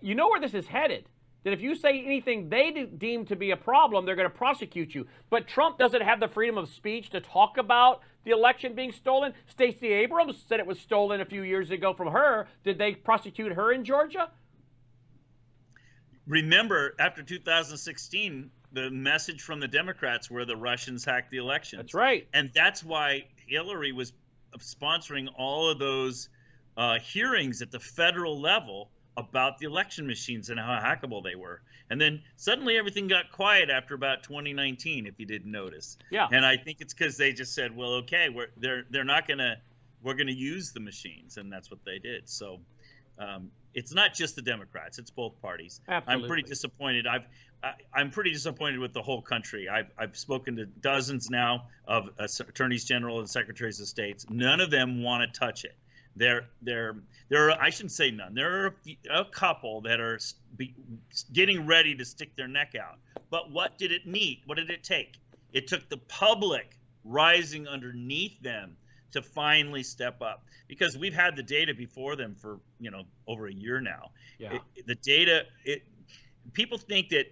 [0.00, 1.08] You know where this is headed
[1.46, 4.96] that if you say anything they deem to be a problem, they're going to prosecute
[4.96, 5.06] you.
[5.30, 9.32] But Trump doesn't have the freedom of speech to talk about the election being stolen.
[9.46, 12.48] Stacey Abrams said it was stolen a few years ago from her.
[12.64, 14.28] Did they prosecute her in Georgia?
[16.26, 21.76] Remember, after 2016, the message from the Democrats were the Russians hacked the election.
[21.76, 22.26] That's right.
[22.34, 24.12] And that's why Hillary was
[24.58, 26.28] sponsoring all of those
[26.76, 31.60] uh, hearings at the federal level about the election machines and how hackable they were.
[31.88, 35.96] And then suddenly everything got quiet after about 2019, if you didn't notice.
[36.10, 36.28] Yeah.
[36.30, 39.56] And I think it's because they just said, well, okay, we're they're they're not gonna
[40.02, 42.28] we're gonna use the machines, and that's what they did.
[42.28, 42.60] So
[43.18, 45.80] um, it's not just the Democrats; it's both parties.
[45.88, 46.24] Absolutely.
[46.24, 47.06] I'm pretty disappointed.
[47.06, 47.26] I've
[47.62, 49.68] I, I'm pretty disappointed with the whole country.
[49.68, 54.26] I've I've spoken to dozens now of uh, attorneys general and secretaries of states.
[54.28, 55.76] None of them want to touch it.
[56.16, 56.96] There, there,
[57.28, 57.60] there are.
[57.60, 58.34] I shouldn't say none.
[58.34, 60.18] There are a, a couple that are
[60.56, 60.74] be,
[61.32, 62.98] getting ready to stick their neck out.
[63.30, 64.42] But what did it need?
[64.46, 65.18] What did it take?
[65.52, 68.76] It took the public rising underneath them
[69.12, 73.46] to finally step up because we've had the data before them for you know over
[73.46, 74.10] a year now.
[74.38, 74.58] Yeah.
[74.74, 75.44] It, the data.
[75.64, 75.82] It.
[76.52, 77.26] People think that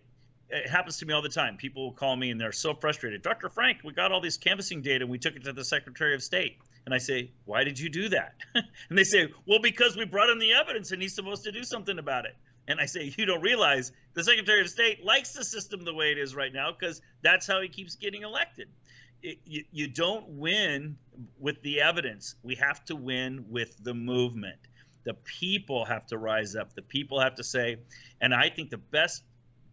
[0.50, 1.56] it happens to me all the time.
[1.56, 3.22] People will call me and they're so frustrated.
[3.22, 3.48] Dr.
[3.48, 5.04] Frank, we got all this canvassing data.
[5.04, 6.58] And we took it to the Secretary of State.
[6.86, 8.34] And I say, why did you do that?
[8.54, 11.64] and they say, well, because we brought him the evidence and he's supposed to do
[11.64, 12.36] something about it.
[12.66, 16.12] And I say, you don't realize the Secretary of State likes the system the way
[16.12, 18.68] it is right now because that's how he keeps getting elected.
[19.22, 20.96] It, you, you don't win
[21.38, 22.34] with the evidence.
[22.42, 24.58] We have to win with the movement.
[25.04, 26.74] The people have to rise up.
[26.74, 27.76] The people have to say,
[28.20, 29.22] and I think the best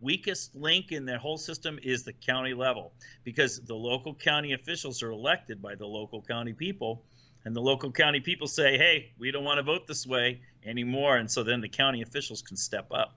[0.02, 2.92] weakest link in the whole system is the county level
[3.24, 7.04] because the local county officials are elected by the local county people
[7.46, 11.18] and the local county people say hey we don't want to vote this way anymore
[11.18, 13.16] and so then the county officials can step up.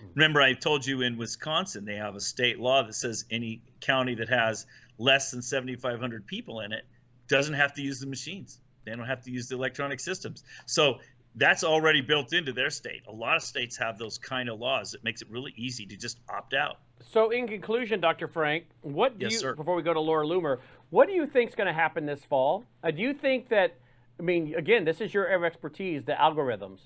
[0.00, 0.06] Hmm.
[0.14, 4.14] Remember i told you in wisconsin they have a state law that says any county
[4.14, 4.66] that has
[4.98, 6.84] less than 7500 people in it
[7.28, 8.58] doesn't have to use the machines.
[8.84, 10.44] They don't have to use the electronic systems.
[10.66, 10.98] So
[11.36, 13.02] that's already built into their state.
[13.08, 15.96] A lot of states have those kind of laws that makes it really easy to
[15.96, 16.76] just opt out.
[17.00, 18.28] So, in conclusion, Dr.
[18.28, 19.54] Frank, what do yes, you, sir.
[19.54, 20.58] before we go to Laura Loomer,
[20.90, 22.64] what do you think is going to happen this fall?
[22.84, 23.74] Uh, do you think that,
[24.20, 26.80] I mean, again, this is your area of expertise, the algorithms.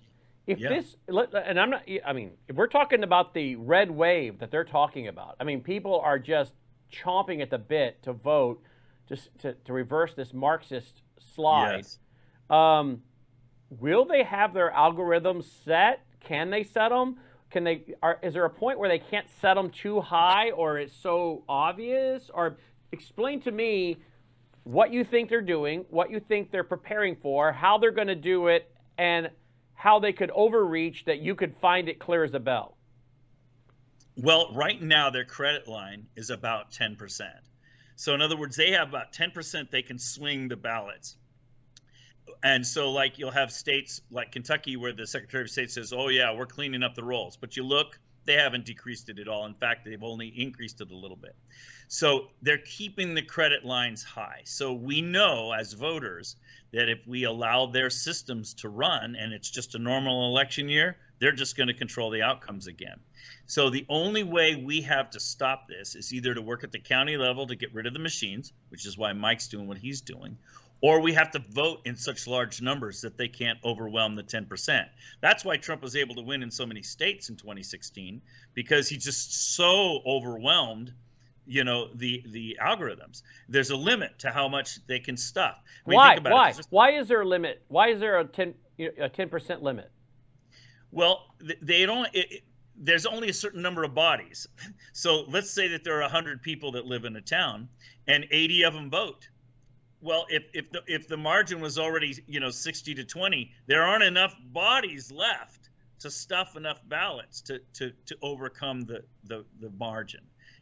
[0.47, 0.69] If Yeah.
[0.69, 4.65] this, and I'm not, I mean, if we're talking about the red wave that they're
[4.65, 6.55] talking about, I mean, people are just
[6.93, 8.63] chomping at the bit to vote
[9.09, 11.79] just to, to reverse this Marxist slide.
[11.79, 11.99] Yes.
[12.49, 13.03] Um,
[13.71, 16.01] will they have their algorithms set?
[16.21, 17.17] Can they set them?
[17.51, 17.95] Can they?
[18.03, 21.45] Are, is there a point where they can't set them too high, or it's so
[21.49, 22.31] obvious?
[22.33, 22.57] Or
[22.93, 23.99] explain to me
[24.65, 28.17] what you think they're doing, what you think they're preparing for, how they're going to
[28.17, 29.31] do it, and
[29.75, 32.77] how they could overreach that you could find it clear as a bell.
[34.17, 36.97] Well, right now their credit line is about 10%.
[37.97, 41.17] So in other words, they have about 10% they can swing the ballots.
[42.43, 46.09] And so like you'll have states like Kentucky where the Secretary of State says, "Oh
[46.09, 49.47] yeah, we're cleaning up the rolls." But you look, they haven't decreased it at all.
[49.47, 51.35] In fact, they've only increased it a little bit.
[51.89, 54.43] So they're keeping the credit lines high.
[54.45, 56.37] So we know as voters
[56.73, 60.97] that if we allow their systems to run and it's just a normal election year,
[61.19, 62.99] they're just going to control the outcomes again.
[63.47, 66.81] So the only way we have to stop this is either to work at the
[66.81, 70.01] county level to get rid of the machines, which is why Mike's doing what he's
[70.01, 70.37] doing,
[70.81, 74.87] or we have to vote in such large numbers that they can't overwhelm the 10%.
[75.21, 78.21] That's why Trump was able to win in so many states in 2016
[78.55, 80.93] because he just so overwhelmed
[81.49, 85.55] you know the the algorithms there's a limit to how much they can stuff
[85.87, 86.09] I mean, why?
[86.09, 86.49] think about Why?
[86.49, 86.57] it.
[86.57, 87.62] Just- Why is there a limit?
[87.69, 89.91] Why is there a 10 a 10% limit?
[90.91, 91.27] Well,
[91.62, 92.09] they don't.
[92.12, 92.43] It, it-
[92.79, 94.47] there's only a certain number of bodies.
[94.93, 97.69] So let's say that there are 100 people that live in a town,
[98.09, 99.29] and 80 of them vote.
[100.01, 103.83] Well, if if the if the margin was already you know 60 to 20, there
[103.83, 109.71] aren't enough bodies left to stuff enough ballots to to to overcome the the the
[109.71, 110.21] margin,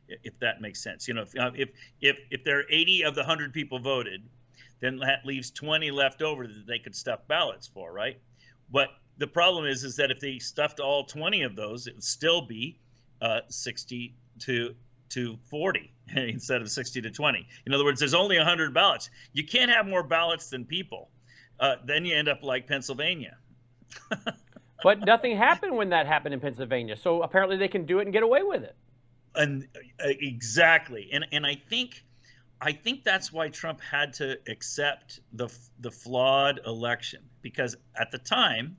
[0.08, 1.08] if that makes sense.
[1.08, 1.70] You know, if uh, if
[2.00, 4.22] if if there are 80 of the 100 people voted,
[4.80, 8.18] then that leaves 20 left over that they could stuff ballots for, right?
[8.70, 12.04] But the problem is, is that if they stuffed all 20 of those, it would
[12.04, 12.78] still be
[13.20, 14.74] uh, 60 to
[15.10, 17.46] to 40 instead of 60 to 20.
[17.66, 19.10] In other words, there's only 100 ballots.
[19.32, 21.10] You can't have more ballots than people.
[21.58, 23.36] Uh, then you end up like Pennsylvania.
[24.82, 26.94] But nothing happened when that happened in Pennsylvania.
[26.96, 28.76] So apparently they can do it and get away with it.
[29.34, 29.66] and
[29.98, 32.04] uh, exactly and and i think
[32.60, 35.48] i think that's why trump had to accept the
[35.80, 38.76] the flawed election because at the time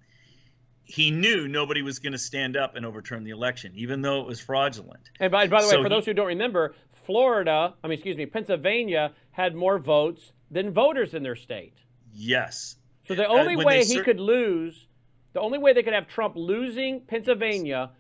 [0.86, 4.28] he knew nobody was going to stand up and overturn the election even though it
[4.28, 6.74] was fraudulent And by, by the way, So for he- those who don't remember,
[7.06, 11.74] Florida, I mean, excuse me, Pennsylvania had more votes than voters in their state.
[12.14, 14.88] yes So the Uh, only when way he cer- could lose,
[15.34, 17.92] the only way they could have Trump losing Pennsylvania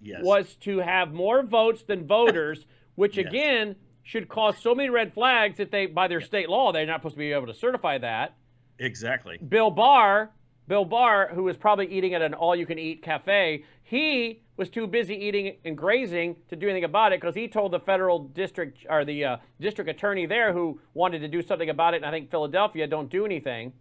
[0.00, 3.26] yes was to have more votes than voters, which Yes.
[3.26, 7.00] again should cause so many red flags that they, by their state law, they're not
[7.00, 8.34] supposed to be able to certify that.
[8.78, 10.32] exactly Bill Barr,
[10.68, 15.56] Bill Barr, who was probably eating at an all-you-can-eat cafe, he was too busy eating
[15.64, 19.24] and grazing to do anything about it because he told the federal district or the
[19.24, 22.86] uh, district attorney there who wanted to do something about it, and I think Philadelphia,
[22.86, 23.72] don't do anything.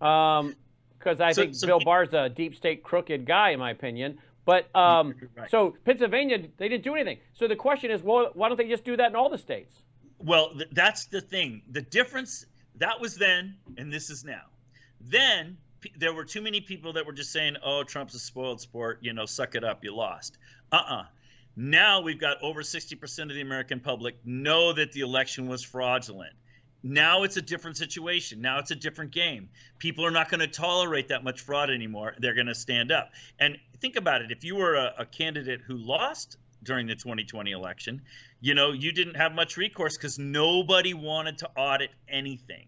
[0.00, 0.56] Um,
[0.98, 4.18] because I So- think so Bill Barr's a deep state crooked guy, in my opinion.
[4.44, 5.50] But um, Right.
[5.50, 7.18] so Pennsylvania, they didn't do anything.
[7.34, 9.82] So the question is, well, why don't they just do that in all the states?
[10.18, 11.62] Well, th- that's the thing.
[11.70, 14.42] The difference that was then, and this is now.
[15.00, 15.56] Then
[15.96, 18.98] there were too many people that were just saying, "Oh, Trump's a spoiled sport.
[19.02, 19.84] You know, suck it up.
[19.84, 20.38] You lost."
[20.72, 21.04] Uh-uh.
[21.56, 26.32] Now we've got over 60% of the American public know that the election was fraudulent.
[26.82, 28.40] Now it's a different situation.
[28.40, 29.50] Now it's a different game.
[29.78, 32.14] People are not going to tolerate that much fraud anymore.
[32.18, 33.10] They're going to stand up.
[33.38, 34.30] And think about it.
[34.30, 38.02] If you were a, a candidate who lost during the 2020 election,
[38.40, 42.66] you know, you didn't have much recourse because nobody wanted to audit anything.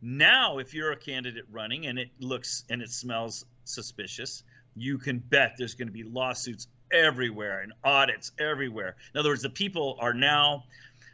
[0.00, 4.44] Now, if you're a candidate running and it looks and it smells suspicious,
[4.76, 8.96] you can bet there's going to be lawsuits everywhere and audits everywhere.
[9.14, 10.64] In other words, the people are now,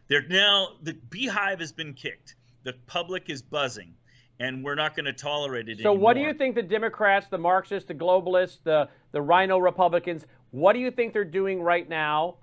[0.09, 2.37] they're now, the beehive has been kicked.
[2.65, 3.95] The public is buzzing,
[4.39, 5.83] and we're not going to tolerate it anymore.
[5.83, 6.05] So anymore.
[6.05, 10.73] what do you think the Democrats, the Marxists, the globalists, the the RINO Republicans, what
[10.73, 12.37] do you think they're doing right now?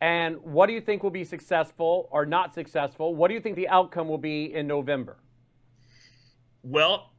[0.00, 3.14] And what do you think will be successful or not successful?
[3.14, 5.16] What do you think the outcome will be in November?
[6.62, 7.10] Well,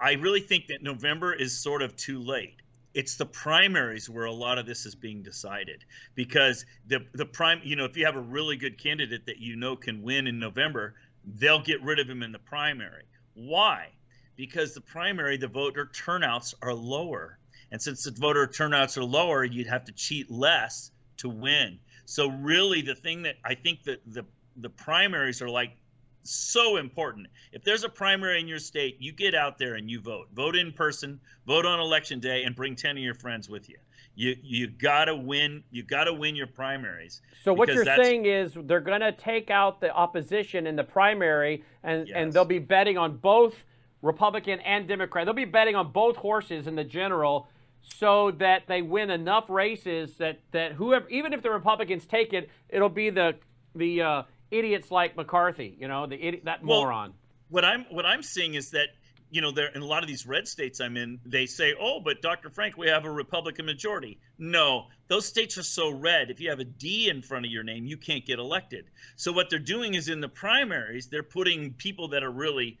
[0.00, 2.56] I really think that November is sort of too late.
[2.94, 5.84] It's the primaries where a lot of this is being decided
[6.14, 9.56] because the the prime, you know, if you have a really good candidate that you
[9.56, 13.04] know can win in November, they'll get rid of him in the primary.
[13.34, 13.88] Why?
[14.36, 17.38] because the primary, the voter turnouts are lower.
[17.70, 21.78] And since the voter turnouts are lower, you'd have to cheat less to win.
[22.04, 24.24] So really the thing that I think that the
[24.56, 25.76] the primaries are like
[26.22, 27.26] so important.
[27.52, 30.28] If there's a primary in your state, you get out there and you vote.
[30.34, 33.76] Vote in person, vote on election day and bring 10 of your friends with you.
[34.14, 37.22] You you got to win, you got to win your primaries.
[37.42, 41.64] So what you're saying is they're going to take out the opposition in the primary
[41.82, 42.14] and yes.
[42.16, 43.54] and they'll be betting on both
[44.02, 45.24] Republican and Democrat.
[45.24, 47.48] They'll be betting on both horses in the general
[47.80, 52.48] so that they win enough races that, that whoever, even if the Republicans take it,
[52.68, 53.36] it'll be the
[53.74, 57.14] the uh, idiots like McCarthy, you know, the idiot, that well, moron.
[57.48, 58.88] What I'm what I'm seeing is that
[59.30, 62.00] you know, there in a lot of these red states I'm in, they say, "Oh,
[62.00, 62.50] but Dr.
[62.50, 66.30] Frank, we have a Republican majority." No, those states are so red.
[66.30, 68.84] If you have a D in front of your name, you can't get elected.
[69.16, 72.78] So what they're doing is in the primaries, they're putting people that are really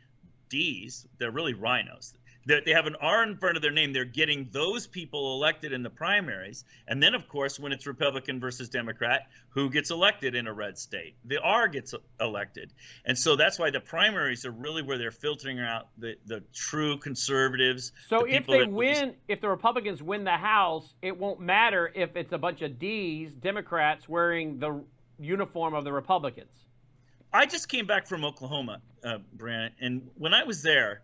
[0.50, 1.54] D's, they're really
[2.46, 3.92] RINOs they have an R in front of their name.
[3.92, 6.64] They're getting those people elected in the primaries.
[6.88, 10.78] And then, of course, when it's Republican versus Democrat, who gets elected in a red
[10.78, 11.14] state?
[11.24, 12.72] The R gets elected.
[13.04, 16.98] And so that's why the primaries are really where they're filtering out the, the true
[16.98, 17.92] conservatives.
[18.08, 22.16] So the if they win, if the Republicans win the House, it won't matter if
[22.16, 24.82] it's a bunch of D's, Democrats wearing the
[25.18, 26.52] uniform of the Republicans.
[27.32, 31.00] I just came back from Oklahoma, uh, Brant, and when I was there,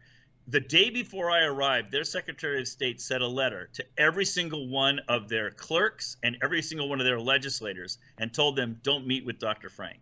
[0.51, 4.69] the day before I arrived, their Secretary of State sent a letter to every single
[4.69, 9.07] one of their clerks and every single one of their legislators and told them, don't
[9.07, 9.69] meet with Dr.
[9.69, 9.99] Frank.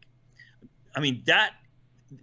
[0.94, 1.54] I mean, that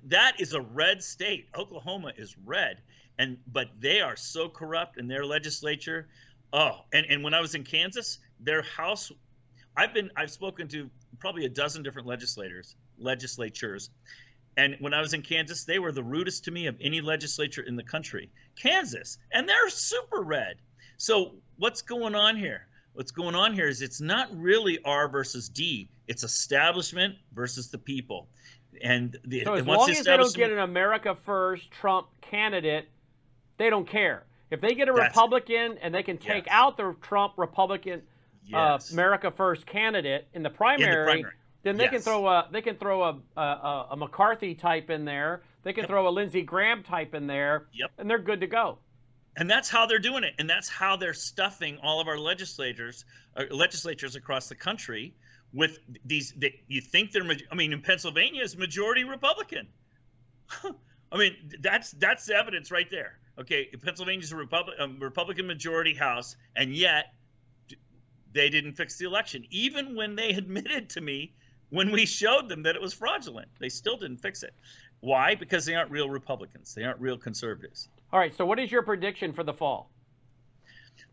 [0.06, 1.50] that is a red state.
[1.58, 2.82] Oklahoma is red.
[3.20, 6.08] And but they are so corrupt in their legislature.
[6.54, 9.12] Oh, and, and when I was in Kansas, their house
[9.76, 13.90] I've been I've spoken to probably a dozen different legislators legislatures
[14.58, 17.62] and when I was in Kansas, they were the rudest to me of any legislature
[17.62, 18.30] in the country.
[18.56, 20.58] Kansas, and they're super red.
[20.98, 22.68] So what's going on here?
[22.94, 25.90] What's going on here is it's not really R versus D.
[26.08, 28.28] It's establishment versus the people.
[28.84, 32.88] And the, so as long the as they don't get an America First Trump candidate,
[33.58, 34.24] they don't care.
[34.52, 36.54] If they get a Republican and they can take yes.
[36.54, 38.02] out the Trump Republican
[38.54, 38.92] uh, yes.
[38.92, 41.34] uh, America First candidate in the primary, in the primary
[41.64, 41.94] then they yes.
[41.94, 45.44] can throw a they can throw a, a, a McCarthy type in there.
[45.64, 45.90] They can yep.
[45.90, 47.68] throw a Lindsey Graham type in there.
[47.74, 47.92] Yep.
[47.98, 48.78] And they're good to go.
[49.36, 53.04] And that's how they're doing it, and that's how they're stuffing all of our legislators,
[53.36, 55.16] uh, legislatures across the country
[55.54, 56.34] with these.
[56.38, 57.24] They, you think they're?
[57.52, 59.68] I mean, in Pennsylvania is majority Republican.
[61.12, 63.18] I mean, that's that's the evidence right there.
[63.40, 67.14] Okay, Pennsylvania's a Republic, a Republican majority House, and yet
[68.34, 71.34] they didn't fix the election, even when they admitted to me
[71.70, 73.48] when we showed them that it was fraudulent.
[73.60, 74.54] They still didn't fix it.
[75.00, 75.36] Why?
[75.36, 76.74] Because they aren't real Republicans.
[76.74, 77.90] They aren't real conservatives.
[78.12, 78.34] All right.
[78.34, 79.92] So, what is your prediction for the fall?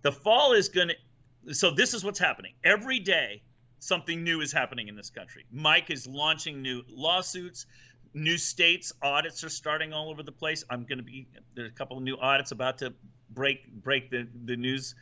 [0.03, 1.55] The fall is going to.
[1.55, 2.53] So, this is what's happening.
[2.63, 3.43] Every day,
[3.81, 5.45] something new is happening in this country.
[5.51, 7.67] Mike is launching new lawsuits.
[8.15, 10.65] New states audits are starting all over the place.
[10.71, 12.93] I'm going to be there's a couple of new audits about to
[13.31, 14.95] break break the the news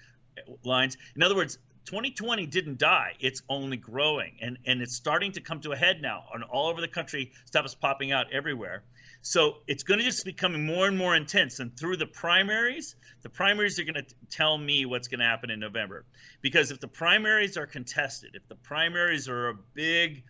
[0.65, 0.97] lines.
[1.17, 3.15] In other words, 2020 didn't die.
[3.19, 6.25] It's only growing and, and it's starting to come to a head now.
[6.35, 8.83] And all over the country, stuff is popping out everywhere.
[9.23, 11.61] So it's going to just becoming more and more intense.
[11.61, 15.51] And through the primaries, the primaries are going to tell me what's going to happen
[15.51, 16.05] in November.
[16.43, 20.25] Because if the primaries are contested, if the primaries are a big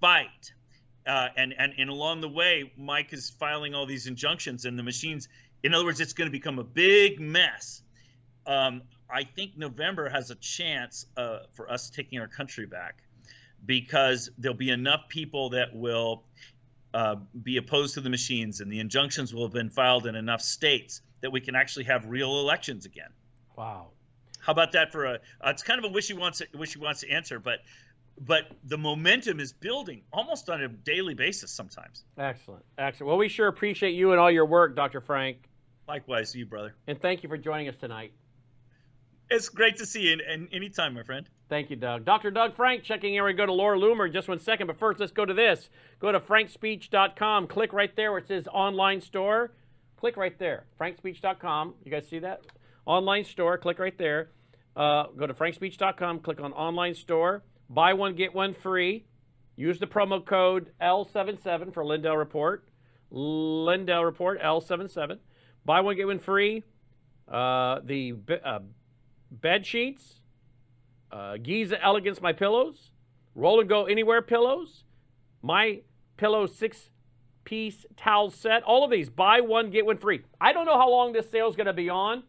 [0.00, 0.54] fight,
[1.06, 4.82] uh, and, and, and along the way, Mike is filing all these injunctions and the
[4.82, 5.28] machines.
[5.62, 7.82] In other words, it's going to become a big mess.
[8.46, 8.82] Um,
[9.14, 13.04] I think November has a chance uh, for us taking our country back
[13.64, 16.24] because there'll be enough people that will
[16.92, 20.40] uh, be opposed to the machines and the injunctions will have been filed in enough
[20.40, 23.10] states that we can actually have real elections again.
[23.56, 23.90] Wow.
[24.40, 25.12] How about that for a?
[25.40, 27.60] Uh, it's kind of a wishy-washy, wishy-washy answer, but
[28.20, 32.04] but the momentum is building almost on a daily basis sometimes.
[32.18, 33.08] Excellent, excellent.
[33.08, 35.00] Well, we sure appreciate you and all your work, Dr.
[35.00, 35.48] Frank.
[35.88, 36.74] Likewise, you brother.
[36.86, 38.12] And thank you for joining us tonight.
[39.30, 41.28] It's great to see you, and anytime, my friend.
[41.48, 42.04] Thank you, Doug.
[42.04, 42.30] Dr.
[42.30, 43.24] Doug Frank checking in.
[43.24, 45.70] We go to Laura Loomer in just one second, but first, let's go to this.
[45.98, 47.46] Go to frankspeech.com.
[47.46, 49.52] Click right there where it says online store.
[49.96, 51.74] Click right there, frankspeech.com.
[51.84, 52.42] You guys see that?
[52.84, 53.56] Online store.
[53.56, 54.30] Click right there.
[54.76, 56.20] Uh, go to frankspeech.com.
[56.20, 57.42] Click on online store.
[57.70, 59.06] Buy one, get one free.
[59.56, 62.68] Use the promo code L77 for Lindell Report.
[63.10, 65.18] Lindell Report L77.
[65.64, 66.64] Buy one, get one free.
[67.26, 68.58] Uh, the uh,
[69.40, 70.20] bed sheets,
[71.10, 72.90] uh, Giza Elegance My Pillows,
[73.34, 74.84] Roll and Go Anywhere pillows,
[75.42, 75.82] My
[76.16, 76.90] Pillow 6
[77.44, 78.62] piece towel set.
[78.62, 80.22] All of these, buy one, get one free.
[80.40, 82.22] I don't know how long this sale is going to be on,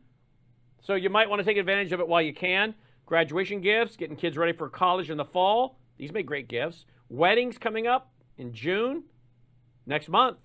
[0.82, 2.76] so you might want to take advantage of it while you can.
[3.06, 5.80] Graduation gifts, getting kids ready for college in the fall.
[5.98, 6.86] These make great gifts.
[7.10, 9.04] Weddings coming up in June,
[9.86, 10.38] next month.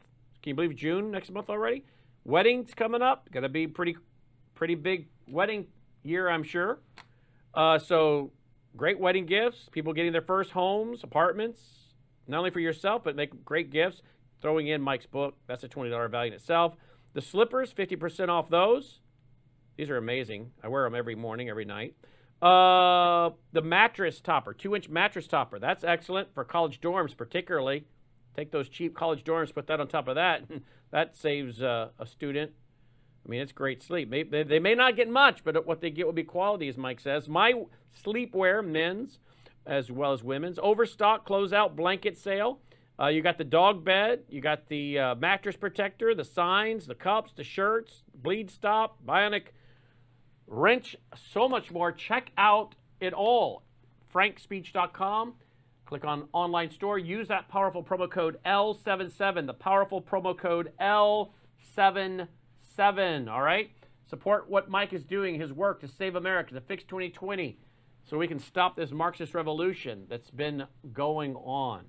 [0.42, 1.84] Can you believe June next month already?
[2.24, 3.30] Weddings coming up.
[3.32, 3.96] Going to be pretty,
[4.54, 5.66] pretty big wedding
[6.02, 6.80] year, I'm sure.
[7.54, 8.32] Uh, so
[8.76, 9.68] great wedding gifts.
[9.70, 11.60] People getting their first homes, apartments,
[12.26, 14.02] not only for yourself, but make great gifts.
[14.40, 16.74] Throwing in Mike's book, that's a $20 value in itself.
[17.12, 19.00] The slippers, 50% off those.
[19.76, 20.52] These are amazing.
[20.62, 21.94] I wear them every morning, every night.
[22.40, 25.58] Uh, the mattress topper, two inch mattress topper.
[25.58, 27.84] That's excellent for college dorms, particularly.
[28.34, 30.44] Take those cheap college dorms, put that on top of that.
[30.90, 32.52] that saves uh, a student.
[33.24, 34.10] I mean, it's great sleep.
[34.10, 36.76] They, they, they, may not get much, but what they get will be quality, as
[36.76, 37.28] Mike says.
[37.28, 37.64] My
[38.04, 39.18] sleepwear, men's
[39.66, 40.58] as well as women's.
[40.62, 42.60] Overstock closeout blanket sale.
[42.98, 46.94] Uh, you got the dog bed, you got the uh, mattress protector, the signs, the
[46.94, 49.44] cups, the shirts, bleed stop, bionic
[50.46, 50.96] wrench,
[51.32, 51.92] so much more.
[51.92, 53.62] Check out it all.
[54.14, 55.34] FrankSpeech.com.
[55.86, 56.98] Click on online store.
[56.98, 59.46] Use that powerful promo code L77.
[59.46, 62.28] The powerful promo code L77.
[62.80, 63.70] All right?
[64.08, 67.58] Support what Mike is doing, his work to save America, to fix 2020,
[68.08, 70.64] so we can stop this Marxist revolution that's been
[70.94, 71.84] going on.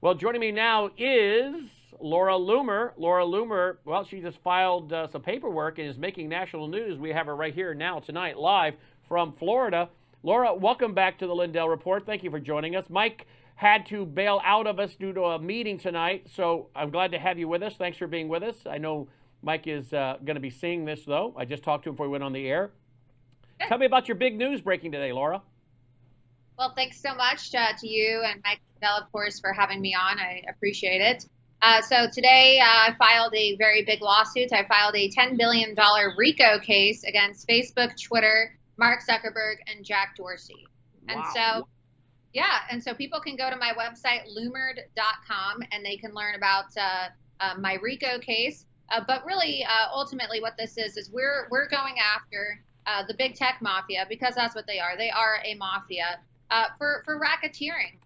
[0.00, 1.54] Well, joining me now is
[2.00, 2.90] Laura Loomer.
[2.96, 6.98] Laura Loomer, well, she just filed uh, some paperwork and is making national news.
[6.98, 8.74] We have her right here now tonight, live
[9.08, 9.90] from Florida.
[10.24, 12.04] Laura, welcome back to the Lindell Report.
[12.04, 12.86] Thank you for joining us.
[12.90, 17.12] Mike had to bail out of us due to a meeting tonight, so I'm glad
[17.12, 17.76] to have you with us.
[17.76, 18.66] Thanks for being with us.
[18.68, 19.06] I know
[19.46, 21.32] Mike is uh, going to be seeing this, though.
[21.36, 22.72] I just talked to him before we went on the air.
[23.68, 25.40] Tell me about your big news breaking today, Laura.
[26.58, 29.94] Well, thanks so much uh, to you and Mike Bell, of course, for having me
[29.94, 30.18] on.
[30.18, 31.26] I appreciate it.
[31.62, 34.52] Uh, so today uh, I filed a very big lawsuit.
[34.52, 35.76] I filed a $10 billion
[36.18, 40.66] RICO case against Facebook, Twitter, Mark Zuckerberg, and Jack Dorsey.
[41.08, 41.32] And wow.
[41.32, 41.68] so,
[42.34, 46.76] yeah, and so people can go to my website, loomered.com, and they can learn about
[46.76, 48.65] uh, uh my RICO case.
[48.90, 52.60] Uh, but really, uh, ultimately, what this is is we're we're going after
[53.08, 54.96] the big tech mafia because that's what they are.
[54.96, 56.20] They are a mafia
[56.78, 57.98] for for racketeering,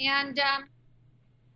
[0.00, 0.68] and um,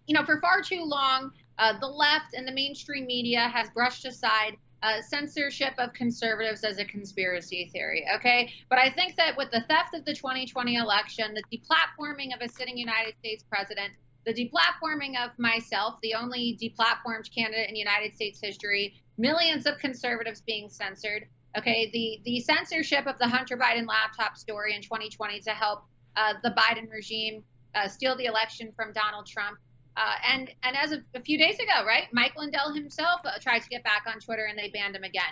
[0.06, 1.32] you know, for far too long,
[1.80, 6.84] the left and the mainstream media has brushed aside uh, censorship of conservatives as a
[6.84, 8.06] conspiracy theory.
[8.14, 8.52] Okay.
[8.68, 12.48] But I think that with the theft of the 2020 election, the deplatforming of a
[12.48, 13.92] sitting United States president,
[14.26, 20.40] the deplatforming of myself, the only deplatformed candidate in United States history, millions of conservatives
[20.40, 21.26] being censored.
[21.56, 21.88] Okay.
[21.92, 25.84] The, the censorship of the Hunter Biden laptop story in 2020 to help
[26.16, 29.58] uh, the Biden regime uh, steal the election from Donald Trump.
[29.96, 33.60] Uh, and and as of a few days ago, right, Mike Lindell himself uh, tried
[33.60, 35.22] to get back on Twitter, and they banned him again.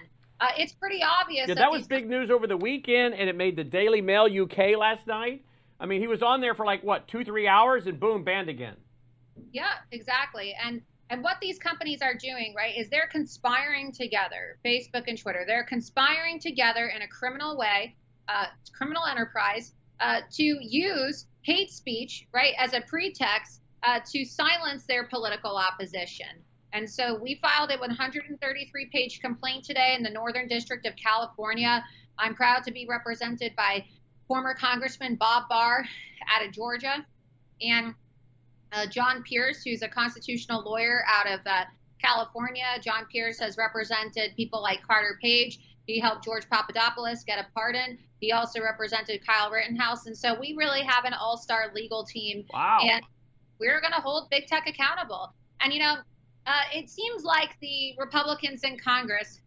[0.41, 1.49] Uh, it's pretty obvious.
[1.49, 4.25] Yeah, that, that was big news over the weekend, and it made the Daily Mail
[4.25, 5.45] UK last night.
[5.79, 8.49] I mean, he was on there for like what two, three hours, and boom, banned
[8.49, 8.77] again.
[9.53, 10.55] Yeah, exactly.
[10.63, 14.59] And and what these companies are doing, right, is they're conspiring together.
[14.65, 17.95] Facebook and Twitter, they're conspiring together in a criminal way,
[18.27, 24.87] uh, criminal enterprise, uh, to use hate speech, right, as a pretext uh, to silence
[24.87, 26.27] their political opposition.
[26.73, 31.85] And so we filed a 133 page complaint today in the Northern District of California.
[32.19, 33.85] I'm proud to be represented by
[34.27, 35.85] former Congressman Bob Barr
[36.35, 37.07] out of Georgia
[37.61, 37.95] and
[38.75, 41.65] uh, John Pierce, who's a constitutional lawyer out of uh,
[42.03, 42.65] California.
[42.83, 45.61] John Pierce has represented people like Carter Page.
[45.87, 47.99] He helped George Papadopoulos get a pardon.
[48.21, 50.07] He also represented Kyle Rittenhouse.
[50.07, 52.45] And so we really have an all star legal team.
[52.53, 52.81] Wow.
[52.83, 53.03] And
[53.59, 55.33] we're going to hold big tech accountable.
[55.61, 55.97] And you know,
[56.47, 59.41] uh, it seems like the Republicans in Congress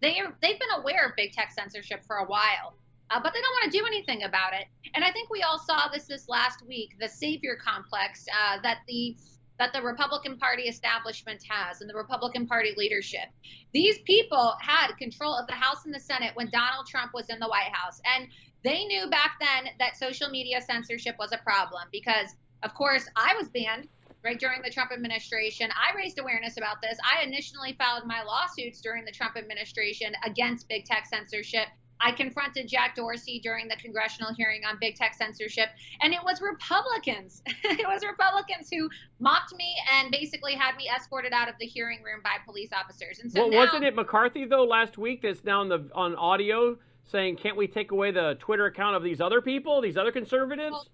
[0.00, 2.74] they are they've been aware of big tech censorship for a while,
[3.10, 4.66] uh, but they don't want to do anything about it.
[4.94, 8.78] And I think we all saw this this last week, the savior complex uh, that
[8.88, 9.16] the
[9.58, 13.28] that the Republican Party establishment has and the Republican Party leadership.
[13.72, 17.40] These people had control of the House and the Senate when Donald Trump was in
[17.40, 18.28] the White House, and
[18.62, 23.34] they knew back then that social media censorship was a problem because of course, I
[23.38, 23.88] was banned
[24.24, 25.70] right during the Trump administration.
[25.70, 26.98] I raised awareness about this.
[27.04, 31.68] I initially filed my lawsuits during the Trump administration against big tech censorship.
[32.00, 35.68] I confronted Jack Dorsey during the congressional hearing on big tech censorship,
[36.00, 37.42] and it was Republicans.
[37.64, 38.88] it was Republicans who
[39.18, 43.18] mocked me and basically had me escorted out of the hearing room by police officers.
[43.20, 46.14] And so well, now, wasn't it McCarthy though last week that's now on the on
[46.16, 50.12] audio saying, "Can't we take away the Twitter account of these other people, these other
[50.12, 50.86] conservatives?" Well,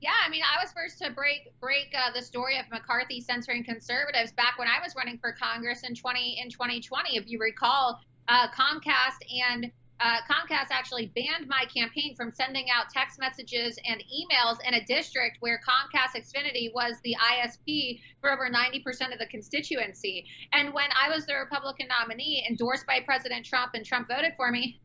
[0.00, 3.64] Yeah, I mean, I was first to break break uh, the story of McCarthy censoring
[3.64, 7.16] conservatives back when I was running for Congress in 20 in 2020.
[7.16, 9.70] If you recall, uh, Comcast and
[10.00, 14.84] uh, Comcast actually banned my campaign from sending out text messages and emails in a
[14.84, 20.26] district where Comcast Xfinity was the ISP for over 90% of the constituency.
[20.52, 24.50] And when I was the Republican nominee endorsed by President Trump and Trump voted for
[24.50, 24.80] me,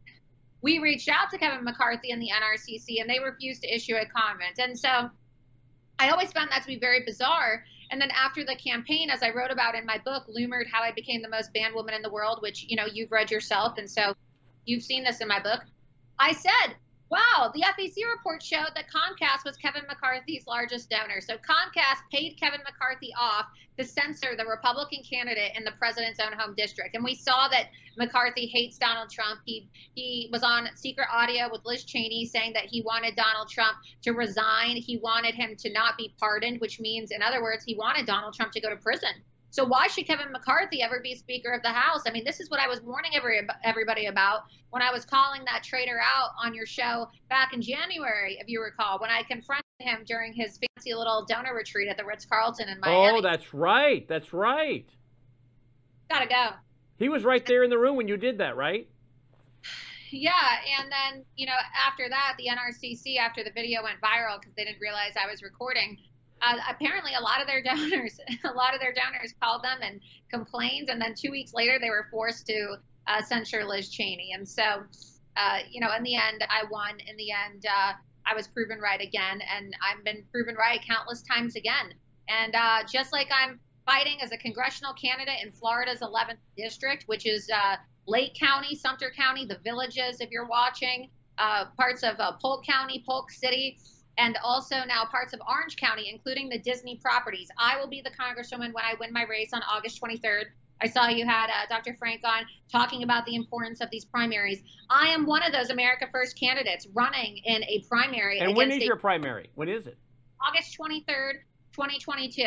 [0.61, 4.05] we reached out to Kevin McCarthy and the NRCC and they refused to issue a
[4.05, 4.59] comment.
[4.59, 5.09] And so
[5.99, 7.63] I always found that to be very bizarre.
[7.89, 10.91] And then after the campaign, as I wrote about in my book, Loomered, How I
[10.91, 13.77] Became the Most Banned Woman in the World, which, you know, you've read yourself.
[13.77, 14.13] And so
[14.67, 15.61] you've seen this in my book.
[16.19, 16.75] I said,
[17.09, 21.21] wow, the FEC report showed that Comcast was Kevin McCarthy's largest donor.
[21.21, 23.45] So Comcast paid Kevin McCarthy off
[23.77, 26.95] to censor the Republican candidate in the president's own home district.
[26.95, 29.39] And we saw that McCarthy hates Donald Trump.
[29.45, 33.77] He he was on secret audio with Liz Cheney saying that he wanted Donald Trump
[34.01, 34.75] to resign.
[34.75, 38.33] He wanted him to not be pardoned, which means, in other words, he wanted Donald
[38.33, 39.11] Trump to go to prison.
[39.49, 42.03] So why should Kevin McCarthy ever be Speaker of the House?
[42.05, 45.41] I mean, this is what I was warning every, everybody about when I was calling
[45.45, 49.63] that traitor out on your show back in January, if you recall, when I confronted
[49.79, 53.17] him during his fancy little donor retreat at the Ritz Carlton in Miami.
[53.17, 54.07] Oh, that's right.
[54.07, 54.85] That's right.
[56.09, 56.49] Gotta go.
[56.97, 58.87] He was right there in the room when you did that, right?
[60.09, 60.31] Yeah,
[60.79, 61.53] and then you know
[61.85, 65.43] after that, the NRCC after the video went viral because they didn't realize I was
[65.43, 65.97] recording
[66.41, 70.01] uh, apparently a lot of their donors, a lot of their donors called them and
[70.29, 72.77] complained, and then two weeks later they were forced to
[73.07, 74.31] uh, censure Liz Cheney.
[74.33, 74.83] And so,
[75.35, 76.99] uh, you know, in the end, I won.
[77.07, 77.93] In the end, uh,
[78.25, 81.93] I was proven right again, and I've been proven right countless times again.
[82.27, 87.25] And uh, just like I'm fighting as a congressional candidate in Florida's 11th district, which
[87.25, 91.09] is uh, Lake County, Sumter County, the villages, if you're watching,
[91.77, 93.77] parts of Polk County, Polk City
[94.17, 97.49] and also now parts of Orange County, including the Disney properties.
[97.57, 100.45] I will be the congresswoman when I win my race on August 23rd.
[100.81, 101.95] I saw you had uh, Dr.
[101.97, 104.61] Frank on talking about the importance of these primaries.
[104.89, 108.39] I am one of those America First candidates running in a primary.
[108.39, 109.49] And when is a, your primary?
[109.55, 109.97] When is it?
[110.39, 111.33] August 23rd,
[111.73, 112.43] 2022.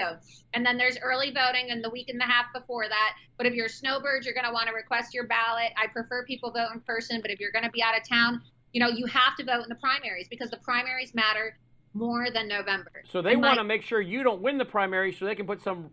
[0.54, 3.16] And then there's early voting in the week and a half before that.
[3.36, 5.72] But if you're a snowbird, you're going to want to request your ballot.
[5.76, 8.42] I prefer people vote in person, but if you're going to be out of town,
[8.72, 11.58] you know, you have to vote in the primaries because the primaries matter
[11.94, 13.02] more than November.
[13.10, 15.60] So they want to make sure you don't win the primary so they can put
[15.60, 15.90] some,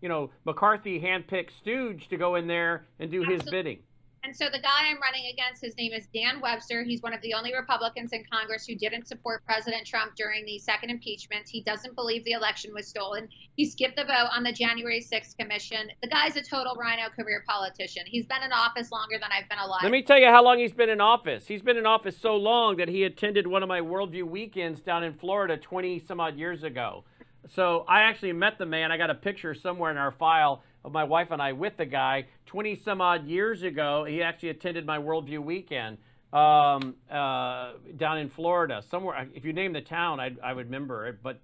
[0.00, 3.44] you know, McCarthy handpicked stooge to go in there and do Absolutely.
[3.44, 3.78] his bidding.
[4.24, 6.84] And so the guy I'm running against, his name is Dan Webster.
[6.84, 10.60] He's one of the only Republicans in Congress who didn't support President Trump during the
[10.60, 11.48] second impeachment.
[11.48, 13.28] He doesn't believe the election was stolen.
[13.56, 15.90] He skipped the vote on the January 6th commission.
[16.02, 18.04] The guy's a total RINO career politician.
[18.06, 19.80] He's been in office longer than I've been alive.
[19.82, 21.48] Let me tell you how long he's been in office.
[21.48, 25.02] He's been in office so long that he attended one of my Worldview weekends down
[25.02, 27.02] in Florida 20 some odd years ago.
[27.48, 28.92] So I actually met the man.
[28.92, 31.86] I got a picture somewhere in our file of my wife and I with the
[31.86, 34.04] guy 20 some odd years ago.
[34.04, 35.98] He actually attended my Worldview weekend
[36.32, 39.28] um, uh, down in Florida, somewhere.
[39.34, 41.40] If you name the town, I, I would remember it, but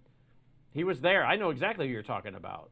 [0.72, 1.24] he was there.
[1.24, 2.70] I know exactly who you're talking about.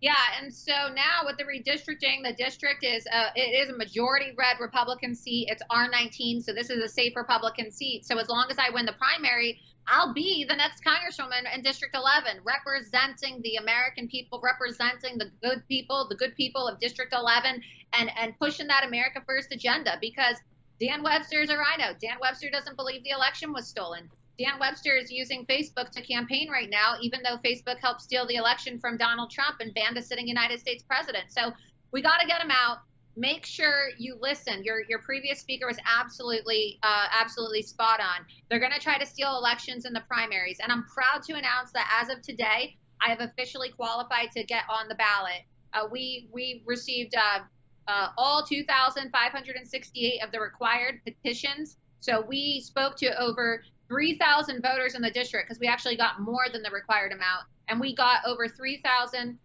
[0.00, 4.32] Yeah, and so now with the redistricting, the district is a, it is a majority
[4.38, 5.48] red Republican seat.
[5.50, 8.06] It's R19, so this is a safe Republican seat.
[8.06, 9.60] So as long as I win the primary,
[9.90, 15.66] I'll be the next congresswoman in District 11, representing the American people, representing the good
[15.66, 17.62] people, the good people of District 11,
[17.94, 19.96] and and pushing that America First agenda.
[20.00, 20.36] Because
[20.78, 21.96] Dan Webster is a RINO.
[22.00, 24.08] Dan Webster doesn't believe the election was stolen.
[24.38, 28.36] Dan Webster is using Facebook to campaign right now, even though Facebook helped steal the
[28.36, 31.32] election from Donald Trump and banned a sitting United States president.
[31.32, 31.52] So
[31.92, 32.78] we got to get him out
[33.18, 34.62] make sure you listen.
[34.62, 38.24] Your your previous speaker was absolutely uh, absolutely spot on.
[38.48, 41.72] They're going to try to steal elections in the primaries, and I'm proud to announce
[41.72, 45.42] that as of today, I have officially qualified to get on the ballot.
[45.74, 47.40] Uh, we we received uh,
[47.88, 51.76] uh all 2,568 of the required petitions.
[52.00, 56.46] So we spoke to over 3,000 voters in the district because we actually got more
[56.52, 59.36] than the required amount, and we got over 3,000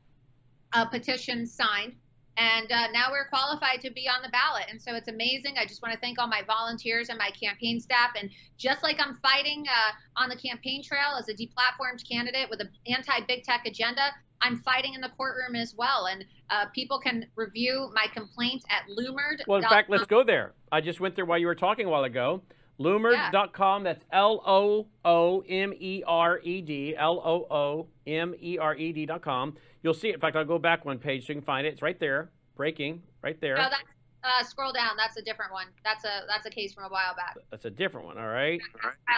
[0.74, 1.96] uh, petitions signed
[2.38, 4.66] and uh, now we're qualified to be on the ballot.
[4.70, 5.56] And so it's amazing.
[5.60, 8.12] I just want to thank all my volunteers and my campaign staff.
[8.20, 12.60] And just like I'm fighting uh, on the campaign trail as a deplatformed candidate with
[12.62, 14.02] an anti-big tech agenda,
[14.42, 16.08] I'm fighting in the courtroom as well.
[16.08, 19.46] And uh, people can review my complaints at Loomered.
[19.48, 20.54] Well, in fact, let's go there.
[20.72, 22.42] I just went there while you were talking a while ago.
[22.80, 23.84] Loomered.com.
[23.84, 26.96] That's L O O M E R E D.
[26.98, 29.56] L O O M E R E D.com.
[29.84, 30.16] You'll see it.
[30.16, 31.74] In fact, I'll go back one page so you can find it.
[31.74, 32.32] It's right there.
[32.56, 33.58] Breaking, right there.
[33.60, 33.84] Oh, that's,
[34.24, 34.92] uh, scroll down.
[34.98, 35.68] That's a different one.
[35.84, 37.36] That's a that's a case from a while back.
[37.52, 38.18] That's a different one.
[38.18, 38.62] All right.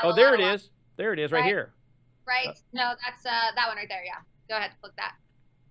[0.03, 0.71] Oh, there it is.
[0.97, 1.47] There it is, right, right.
[1.47, 1.73] here.
[2.25, 2.57] right?
[2.73, 4.03] No, that's uh, that one right there.
[4.03, 4.13] Yeah.
[4.49, 5.13] Go ahead, click that.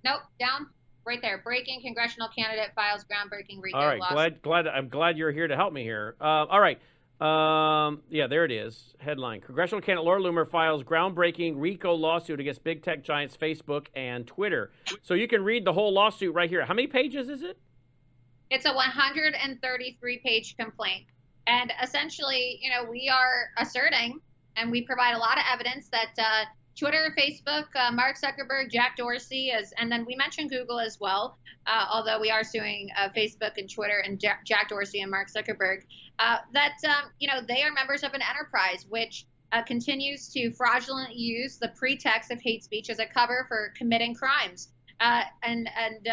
[0.04, 0.68] Nope, down.
[1.06, 1.38] Right there.
[1.42, 5.56] Breaking congressional candidate files groundbreaking RICO All right, glad glad I'm glad you're here to
[5.56, 6.16] help me here.
[6.20, 6.78] Uh, all right.
[7.24, 8.94] Um, yeah, there it is.
[8.98, 14.26] Headline: Congressional candidate Laura Loomer files groundbreaking RICO lawsuit against big tech giants Facebook and
[14.26, 14.72] Twitter.
[15.00, 16.66] So you can read the whole lawsuit right here.
[16.66, 17.56] How many pages is it?
[18.50, 21.06] It's a 133 page complaint.
[21.46, 24.20] And essentially, you know, we are asserting
[24.56, 26.44] and we provide a lot of evidence that uh,
[26.78, 31.38] Twitter, Facebook, uh, Mark Zuckerberg, Jack Dorsey, as, and then we mentioned Google as well,
[31.66, 35.82] uh, although we are suing uh, Facebook and Twitter and Jack, Dorsey and Mark Zuckerberg,
[36.18, 40.50] uh, that, um, you know, they are members of an enterprise which uh, continues to
[40.52, 44.70] fraudulently use the pretext of hate speech as a cover for committing crimes
[45.00, 46.08] and, and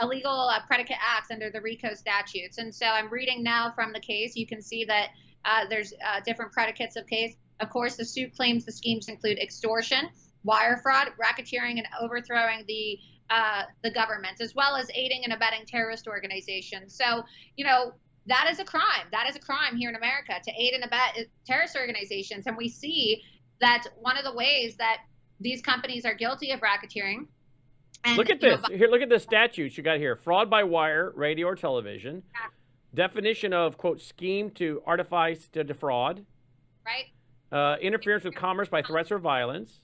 [0.00, 2.58] illegal predicate acts under the RICO statutes.
[2.58, 4.36] And so I'm reading now from the case.
[4.36, 5.08] You can see that
[5.68, 5.94] there's
[6.24, 10.08] different predicates of case of course, the suit claims the schemes include extortion,
[10.44, 12.98] wire fraud, racketeering, and overthrowing the
[13.28, 16.94] uh, the government, as well as aiding and abetting terrorist organizations.
[16.94, 17.24] So,
[17.56, 17.92] you know,
[18.26, 19.06] that is a crime.
[19.10, 22.46] That is a crime here in America to aid and abet terrorist organizations.
[22.46, 23.22] And we see
[23.60, 24.98] that one of the ways that
[25.40, 27.26] these companies are guilty of racketeering.
[28.04, 28.60] And, look at this.
[28.68, 32.22] Know, here, look at the statutes you got here: fraud by wire, radio, or television.
[32.32, 32.48] Yeah.
[32.94, 36.24] Definition of quote scheme to artifice to defraud.
[36.84, 37.06] Right
[37.52, 39.80] uh, interference with commerce by threats or violence,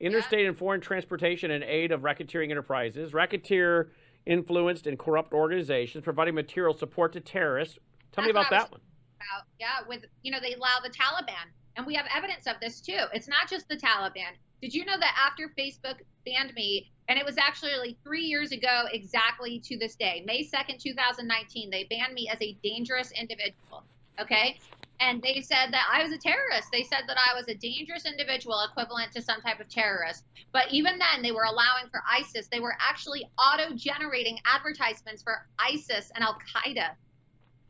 [0.00, 3.90] interstate and foreign transportation and aid of racketeering enterprises, racketeer
[4.26, 7.78] influenced and corrupt organizations, providing material support to terrorists.
[8.12, 8.80] Tell That's me about that one.
[9.16, 9.46] About.
[9.58, 13.00] Yeah, with you know they allow the Taliban, and we have evidence of this too.
[13.12, 14.34] It's not just the Taliban.
[14.60, 15.96] Did you know that after Facebook
[16.26, 20.78] banned me, and it was actually three years ago exactly to this day, May 2nd,
[20.78, 23.84] 2019, they banned me as a dangerous individual.
[24.20, 24.58] Okay
[25.00, 26.68] and they said that I was a terrorist.
[26.72, 30.24] They said that I was a dangerous individual equivalent to some type of terrorist.
[30.52, 32.48] But even then, they were allowing for ISIS.
[32.50, 36.90] They were actually auto generating advertisements for ISIS and Al Qaeda.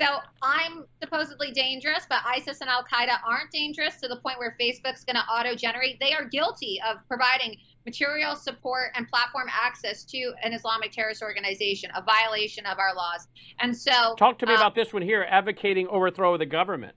[0.00, 0.06] So
[0.42, 5.04] I'm supposedly dangerous, but ISIS and Al Qaeda aren't dangerous to the point where Facebook's
[5.04, 6.00] going to auto generate.
[6.00, 7.56] They are guilty of providing
[7.86, 13.28] material support and platform access to an Islamic terrorist organization, a violation of our laws.
[13.60, 16.96] And so, talk to me um, about this one here advocating overthrow of the government.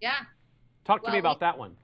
[0.00, 0.12] Yeah.
[0.84, 1.76] Talk to well, me about we, that one.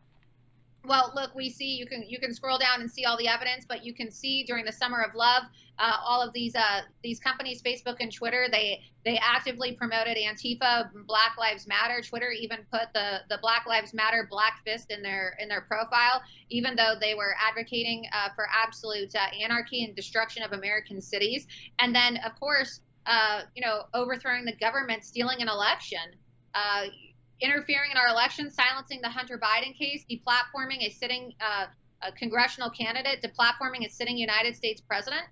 [0.87, 3.65] Well, look, we see you can you can scroll down and see all the evidence,
[3.69, 5.43] but you can see during the summer of love,
[5.79, 10.91] uh, all of these uh, these companies, Facebook and Twitter, they they actively promoted Antifa,
[11.07, 12.01] Black Lives Matter.
[12.03, 16.23] Twitter even put the the Black Lives Matter black fist in their in their profile,
[16.51, 21.47] even though they were advocating uh, for absolute uh, anarchy and destruction of American cities.
[21.81, 26.15] And then, of course, uh, you know, overthrowing the government, stealing an election.
[27.41, 31.67] Interfering in our election, silencing the Hunter Biden case, deplatforming a sitting uh,
[32.03, 35.23] a congressional candidate, deplatforming a sitting United States president.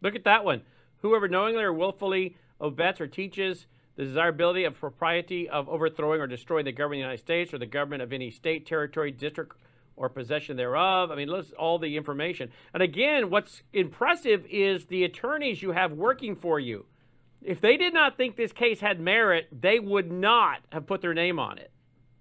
[0.00, 0.62] Look at that one.
[0.98, 3.66] Whoever knowingly or willfully abets or teaches
[3.96, 7.58] the desirability of propriety of overthrowing or destroying the government of the United States or
[7.58, 9.56] the government of any state, territory, district,
[9.96, 11.10] or possession thereof.
[11.10, 12.50] I mean, list all the information.
[12.72, 16.86] And again, what's impressive is the attorneys you have working for you.
[17.44, 21.14] If they did not think this case had merit, they would not have put their
[21.14, 21.70] name on it.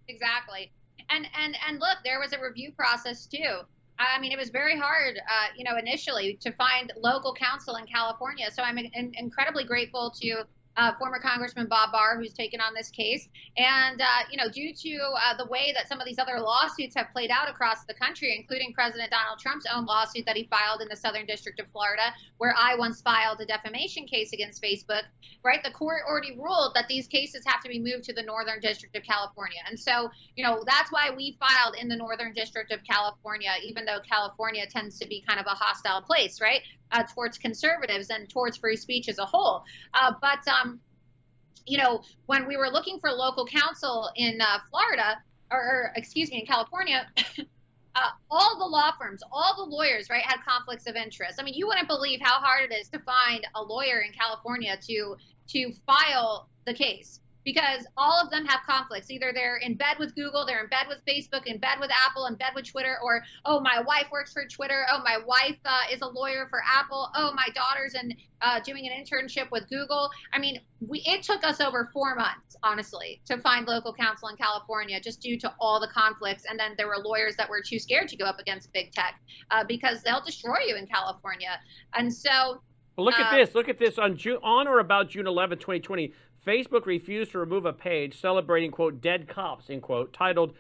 [0.08, 0.72] Exactly.
[1.10, 3.62] And and and look, there was a review process too.
[4.00, 7.86] I mean, it was very hard, uh, you know, initially to find local counsel in
[7.86, 8.50] California.
[8.52, 10.44] So I'm in- incredibly grateful to
[10.78, 13.28] uh, former Congressman Bob Barr, who's taken on this case.
[13.58, 16.96] And, uh, you know, due to uh, the way that some of these other lawsuits
[16.96, 20.82] have played out across the country, including President Donald Trump's own lawsuit that he filed
[20.82, 25.04] in the Southern District of Florida, where I once filed a defamation case against Facebook,
[25.44, 25.64] right?
[25.64, 28.96] The court already ruled that these cases have to be moved to the Northern District
[28.96, 29.60] of California.
[29.68, 33.86] And so, you know, that's why we filed in the Northern District of California, even
[33.86, 36.62] though California tends to be kind of a hostile place, right?
[36.92, 39.64] Uh, towards conservatives and towards free speech as a whole.
[39.94, 40.80] Uh, but um,
[41.66, 45.18] you know, when we were looking for local counsel in uh, Florida,
[45.52, 47.08] or, or, excuse me, in California.
[47.94, 51.42] Uh, all the law firms, all the lawyers, right, had conflicts of interest.
[51.42, 54.78] I mean, you wouldn't believe how hard it is to find a lawyer in California
[54.88, 55.18] to
[55.50, 59.10] to file the case because all of them have conflicts.
[59.10, 62.26] Either they're in bed with Google, they're in bed with Facebook, in bed with Apple,
[62.28, 64.86] in bed with Twitter, or oh, my wife works for Twitter.
[64.92, 67.10] Oh, my wife uh, is a lawyer for Apple.
[67.16, 70.10] Oh, my daughter's in uh, doing an internship with Google.
[70.34, 74.36] I mean, we it took us over four months, honestly, to find local counsel in
[74.36, 76.46] California, just due to all the conflicts.
[76.50, 79.20] And then there were lawyers that were too scared to go up against big tech
[79.52, 81.60] uh, because they'll destroy you in California.
[81.94, 82.62] And so.
[82.98, 83.56] Well, look at uh, this.
[83.56, 83.98] Look at this.
[83.98, 86.14] On June, on or about June 11, 2020,
[86.46, 90.54] Facebook refused to remove a page celebrating, quote, dead cops, end quote, titled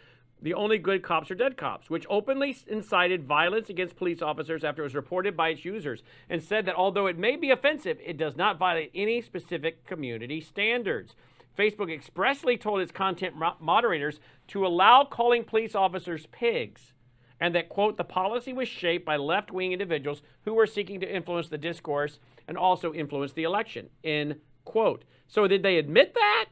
[0.44, 4.82] the only good cops are dead cops, which openly incited violence against police officers after
[4.82, 8.18] it was reported by its users and said that although it may be offensive, it
[8.18, 11.16] does not violate any specific community standards.
[11.58, 16.94] Facebook expressly told its content moderators to allow calling police officers pigs
[17.40, 21.16] and that, quote, the policy was shaped by left wing individuals who were seeking to
[21.16, 24.36] influence the discourse and also influence the election, end
[24.66, 25.04] quote.
[25.28, 26.46] So did they admit that?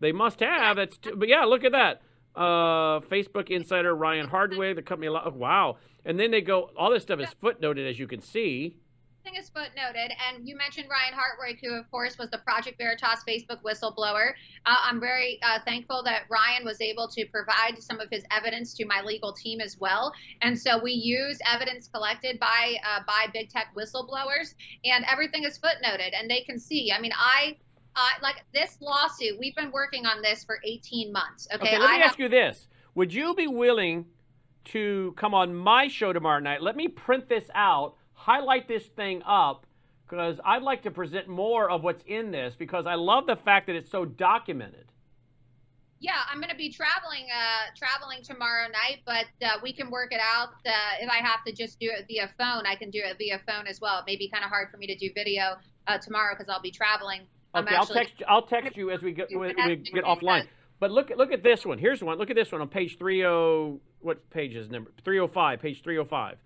[0.00, 0.76] They must have.
[0.76, 2.02] That's but yeah, look at that.
[2.34, 5.08] Uh, Facebook insider Ryan Hartwig, the company.
[5.08, 6.70] Oh, wow, and then they go.
[6.76, 8.76] All this stuff is footnoted, as you can see
[9.22, 10.10] thing is footnoted.
[10.28, 14.32] And you mentioned Ryan Hartwig, who, of course, was the Project Veritas Facebook whistleblower.
[14.66, 18.74] Uh, I'm very uh, thankful that Ryan was able to provide some of his evidence
[18.74, 20.12] to my legal team as well.
[20.42, 24.54] And so we use evidence collected by uh, by big tech whistleblowers,
[24.84, 26.92] and everything is footnoted, and they can see.
[26.92, 27.56] I mean, I.
[28.22, 31.48] like this lawsuit, we've been working on this for 18 months.
[31.52, 34.06] Okay, okay let me ask you this: Would you be willing
[34.66, 36.62] to come on my show tomorrow night?
[36.62, 39.66] Let me print this out highlight this thing up
[40.08, 43.66] because I'd like to present more of what's in this because I love the fact
[43.68, 44.86] that it's so documented.
[46.00, 50.12] Yeah, I'm going to be traveling uh, traveling tomorrow night, but uh, we can work
[50.12, 50.48] it out.
[50.66, 53.40] Uh, if I have to just do it via phone, I can do it via
[53.46, 53.98] phone as well.
[53.98, 55.56] It may be kind of hard for me to do video
[55.86, 57.22] uh, tomorrow because I'll be traveling.
[57.54, 58.14] Okay, I'll text.
[58.18, 60.46] You, I'll text you as we get we, we get offline.
[60.78, 61.78] But look look at this one.
[61.78, 62.16] Here's one.
[62.16, 63.78] Look at this one on page 30.
[64.00, 65.60] What page is number 305?
[65.60, 66.38] Page 305.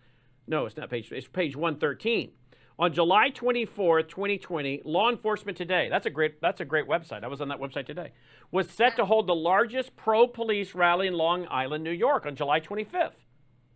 [0.47, 1.11] No, it's not page.
[1.11, 2.31] It's page 113.
[2.77, 7.23] On July 24th, 2020, Law Enforcement Today, that's a great that's a great website.
[7.23, 8.11] I was on that website today.
[8.51, 12.61] Was set to hold the largest pro-police rally in Long Island, New York on July
[12.61, 13.13] 25th.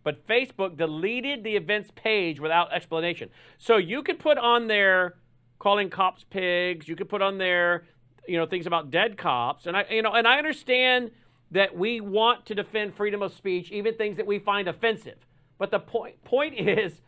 [0.03, 3.29] But Facebook deleted the event's page without explanation.
[3.57, 5.15] So you could put on there
[5.59, 7.85] calling cops pigs, you could put on there,
[8.27, 9.65] you know, things about dead cops.
[9.65, 11.11] And I you know, and I understand
[11.51, 15.25] that we want to defend freedom of speech, even things that we find offensive.
[15.59, 17.01] But the point point is,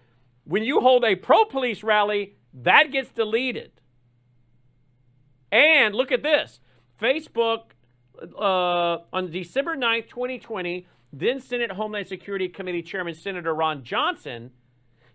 [0.43, 3.71] when you hold a pro police rally, that gets deleted.
[5.51, 6.59] And look at this
[7.01, 7.71] Facebook
[8.37, 14.51] uh, on December 9th, 2020, then Senate Homeland Security Committee Chairman Senator Ron Johnson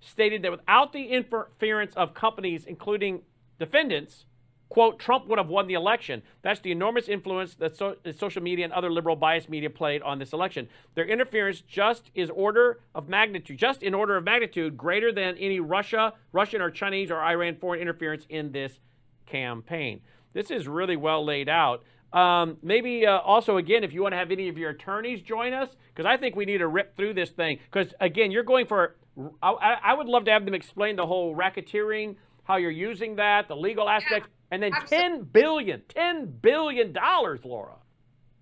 [0.00, 3.22] stated that without the interference of companies, including
[3.58, 4.26] defendants,
[4.68, 6.22] quote, Trump would have won the election.
[6.42, 10.18] That's the enormous influence that, so, social media and other liberal bias media played on
[10.18, 10.68] this election.
[10.94, 15.60] Their interference just is order of magnitude, just in order of magnitude, greater than any
[15.60, 18.80] Russia, Russian or Chinese or Iran foreign interference in this
[19.26, 20.00] campaign.
[20.32, 21.82] This is really well laid out.
[22.12, 25.52] Um, maybe uh, also, again, if you want to have any of your attorneys join
[25.52, 27.58] us, because I think we need to rip through this thing.
[27.70, 28.96] Because, again, you're going for,
[29.42, 33.48] I, I, would love to have them explain the whole racketeering, how you're using that,
[33.48, 34.28] the legal aspects.
[34.50, 35.18] And then Absolutely.
[35.18, 37.76] 10 billion, 10 billion dollars, Laura.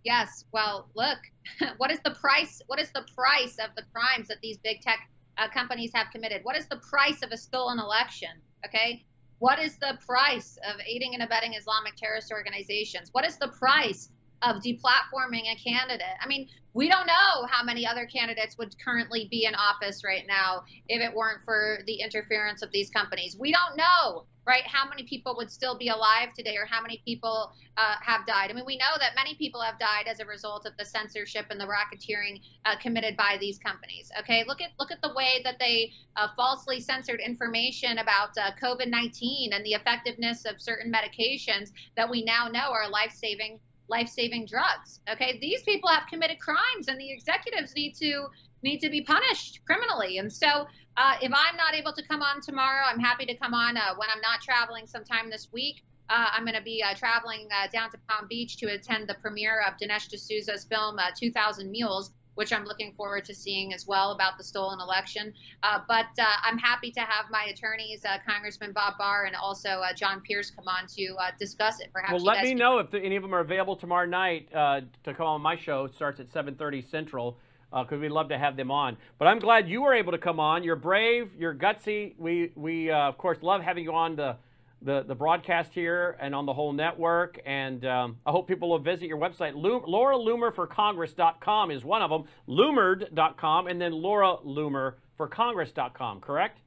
[0.05, 0.45] Yes.
[0.53, 1.19] Well, look,
[1.79, 2.61] what is the price?
[2.67, 6.41] What is the price of the crimes that these big tech uh, companies have committed?
[6.45, 8.31] What is the price of a stolen election?
[8.67, 9.05] Okay.
[9.39, 13.09] What is the price of aiding and abetting Islamic terrorist organizations?
[13.13, 14.11] What is the price
[14.43, 16.17] of deplatforming a candidate?
[16.21, 20.25] I mean, we don't know how many other candidates would currently be in office right
[20.27, 23.37] now if it weren't for the interference of these companies.
[23.39, 24.65] We don't know right?
[24.67, 28.51] How many people would still be alive today, or how many people uh, have died?
[28.51, 31.47] I mean, we know that many people have died as a result of the censorship
[31.51, 34.11] and the racketeering uh, committed by these companies.
[34.21, 38.51] Okay, look at look at the way that they uh, falsely censored information about uh,
[38.63, 43.59] COVID-19 and the effectiveness of certain medications that we now know are life-saving
[43.89, 45.01] life-saving drugs.
[45.11, 48.27] Okay, these people have committed crimes, and the executives need to
[48.63, 50.19] need to be punished criminally.
[50.19, 50.67] And so,
[50.97, 53.95] uh, if I'm not able to come on tomorrow, I'm happy to come on uh,
[53.97, 55.83] when I'm not traveling sometime this week.
[56.09, 59.15] Uh, I'm going to be uh, traveling uh, down to Palm Beach to attend the
[59.15, 63.87] premiere of Dinesh D'Souza's film uh, 2,000 Mules, which I'm looking forward to seeing as
[63.87, 65.33] well about the stolen election.
[65.63, 69.83] Uh, but uh, I'm happy to have my attorneys, uh, Congressman Bob Barr and also
[69.97, 71.91] John Pierce, come on to discuss it.
[71.93, 72.13] Perhaps.
[72.13, 72.59] Well, let me can...
[72.59, 75.85] know if any of them are available tomorrow night to come on my show.
[75.85, 77.39] It starts at 7:30 Central
[77.83, 78.97] because uh, we'd love to have them on.
[79.19, 80.63] But I'm glad you were able to come on.
[80.63, 81.31] You're brave.
[81.39, 82.15] You're gutsy.
[82.19, 84.37] We we uh, of course love having you on the,
[84.85, 87.41] the the broadcast here and on the whole network.
[87.47, 89.53] And um, I hope people will visit your website.
[89.55, 92.25] Laura Loomer for Congress.com is one of them.
[92.49, 96.21] Loomered.com and then Laura Loomer for Congress.com.
[96.21, 96.61] Correct?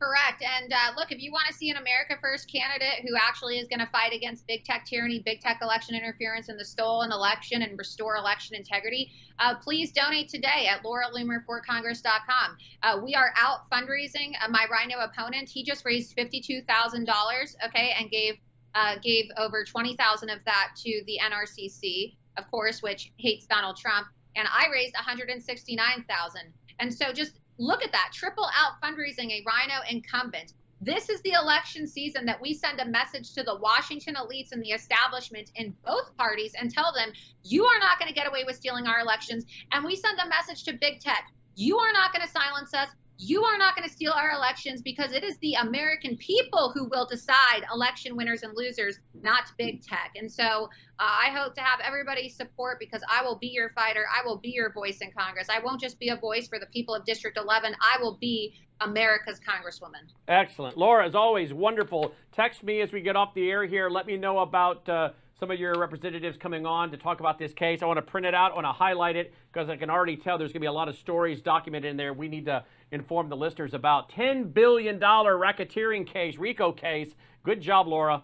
[0.00, 0.42] Correct.
[0.42, 3.68] And uh, look, if you want to see an America First candidate who actually is
[3.68, 7.60] going to fight against big tech tyranny, big tech election interference, and the stolen election
[7.60, 12.56] and restore election integrity, uh, please donate today at lauraloomerforcongress.com.
[12.82, 14.32] Uh, we are out fundraising.
[14.42, 18.36] Uh, my RINO opponent, he just raised $52,000, okay, and gave
[18.74, 22.14] uh, gave over 20,000 of that to the NRCC.
[22.38, 26.40] of course, which hates Donald Trump, and I raised 169,000.
[26.78, 30.54] And so just look at that triple out fundraising a RINO incumbent.
[30.80, 34.62] This is the election season that we send a message to the Washington elites and
[34.62, 38.44] the establishment in both parties and tell them, you are not going to get away
[38.46, 39.44] with stealing our elections.
[39.72, 42.88] And we send a message to big tech, you are not going to silence us.
[43.22, 46.86] You are not going to steal our elections because it is the American people who
[46.86, 50.12] will decide election winners and losers, not big tech.
[50.16, 50.66] And so uh,
[50.98, 54.06] I hope to have everybody's support because I will be your fighter.
[54.10, 55.48] I will be your voice in Congress.
[55.50, 57.74] I won't just be a voice for the people of District 11.
[57.82, 60.08] I will be America's Congresswoman.
[60.26, 60.78] Excellent.
[60.78, 62.14] Laura, as always, wonderful.
[62.32, 63.90] Text me as we get off the air here.
[63.90, 64.88] Let me know about.
[64.88, 65.10] Uh,
[65.40, 67.82] some of your representatives coming on to talk about this case.
[67.82, 68.52] I want to print it out.
[68.52, 70.72] I want to highlight it because I can already tell there's going to be a
[70.72, 72.12] lot of stories documented in there.
[72.12, 72.62] We need to
[72.92, 77.14] inform the listeners about $10 billion racketeering case, RICO case.
[77.42, 78.22] Good job, Laura.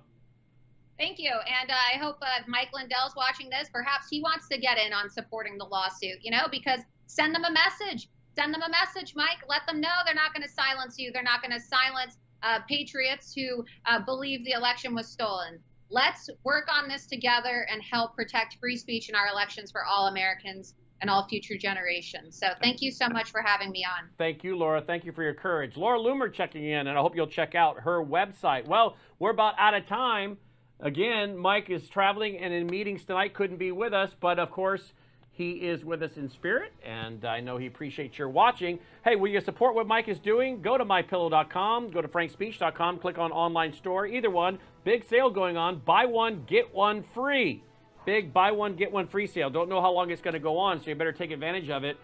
[0.98, 1.30] Thank you.
[1.30, 3.70] And uh, I hope uh, Mike Lindell's watching this.
[3.72, 7.44] Perhaps he wants to get in on supporting the lawsuit, you know, because send them
[7.44, 8.10] a message.
[8.34, 9.38] Send them a message, Mike.
[9.48, 11.12] Let them know they're not going to silence you.
[11.12, 15.58] They're not going to silence uh, patriots who uh, believe the election was stolen.
[15.90, 20.08] Let's work on this together and help protect free speech in our elections for all
[20.08, 22.38] Americans and all future generations.
[22.38, 24.08] So thank you so much for having me on.
[24.18, 24.80] Thank you, Laura.
[24.80, 25.76] Thank you for your courage.
[25.76, 28.66] Laura Loomer checking in, and I hope you'll check out her website.
[28.66, 30.38] Well, we're about out of time.
[30.80, 34.92] Again, Mike is traveling and in meetings tonight, couldn't be with us, but of course,
[35.36, 38.78] he is with us in spirit, and I know he appreciates your watching.
[39.04, 40.62] Hey, will you support what Mike is doing?
[40.62, 44.58] Go to mypillow.com, go to frankspeech.com, click on online store, either one.
[44.84, 45.80] Big sale going on.
[45.80, 47.62] Buy one, get one free.
[48.06, 49.50] Big buy one, get one free sale.
[49.50, 51.84] Don't know how long it's going to go on, so you better take advantage of
[51.84, 51.98] it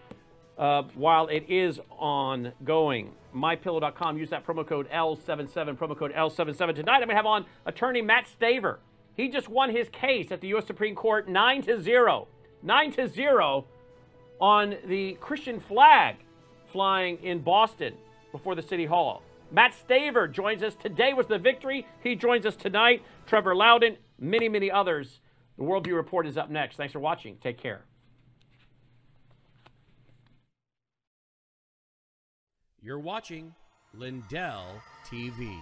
[0.59, 3.13] uh, while it is ongoing.
[3.35, 4.15] MyPillow.com.
[4.15, 6.75] Use that promo code L77, promo code L77.
[6.75, 8.77] Tonight I'm going to have on attorney Matt Staver.
[9.17, 10.67] He just won his case at the U.S.
[10.67, 12.27] Supreme Court 9 to 0
[12.63, 13.65] 9 to 0
[14.39, 16.15] on the Christian flag
[16.71, 17.93] flying in Boston
[18.31, 19.21] before the City Hall.
[19.51, 20.73] Matt Staver joins us.
[20.75, 21.85] Today was the victory.
[22.01, 23.03] He joins us tonight.
[23.27, 25.19] Trevor Loudon, many, many others.
[25.57, 26.77] The Worldview Report is up next.
[26.77, 27.37] Thanks for watching.
[27.37, 27.81] Take care.
[32.81, 33.53] You're watching
[33.93, 35.61] Lindell TV.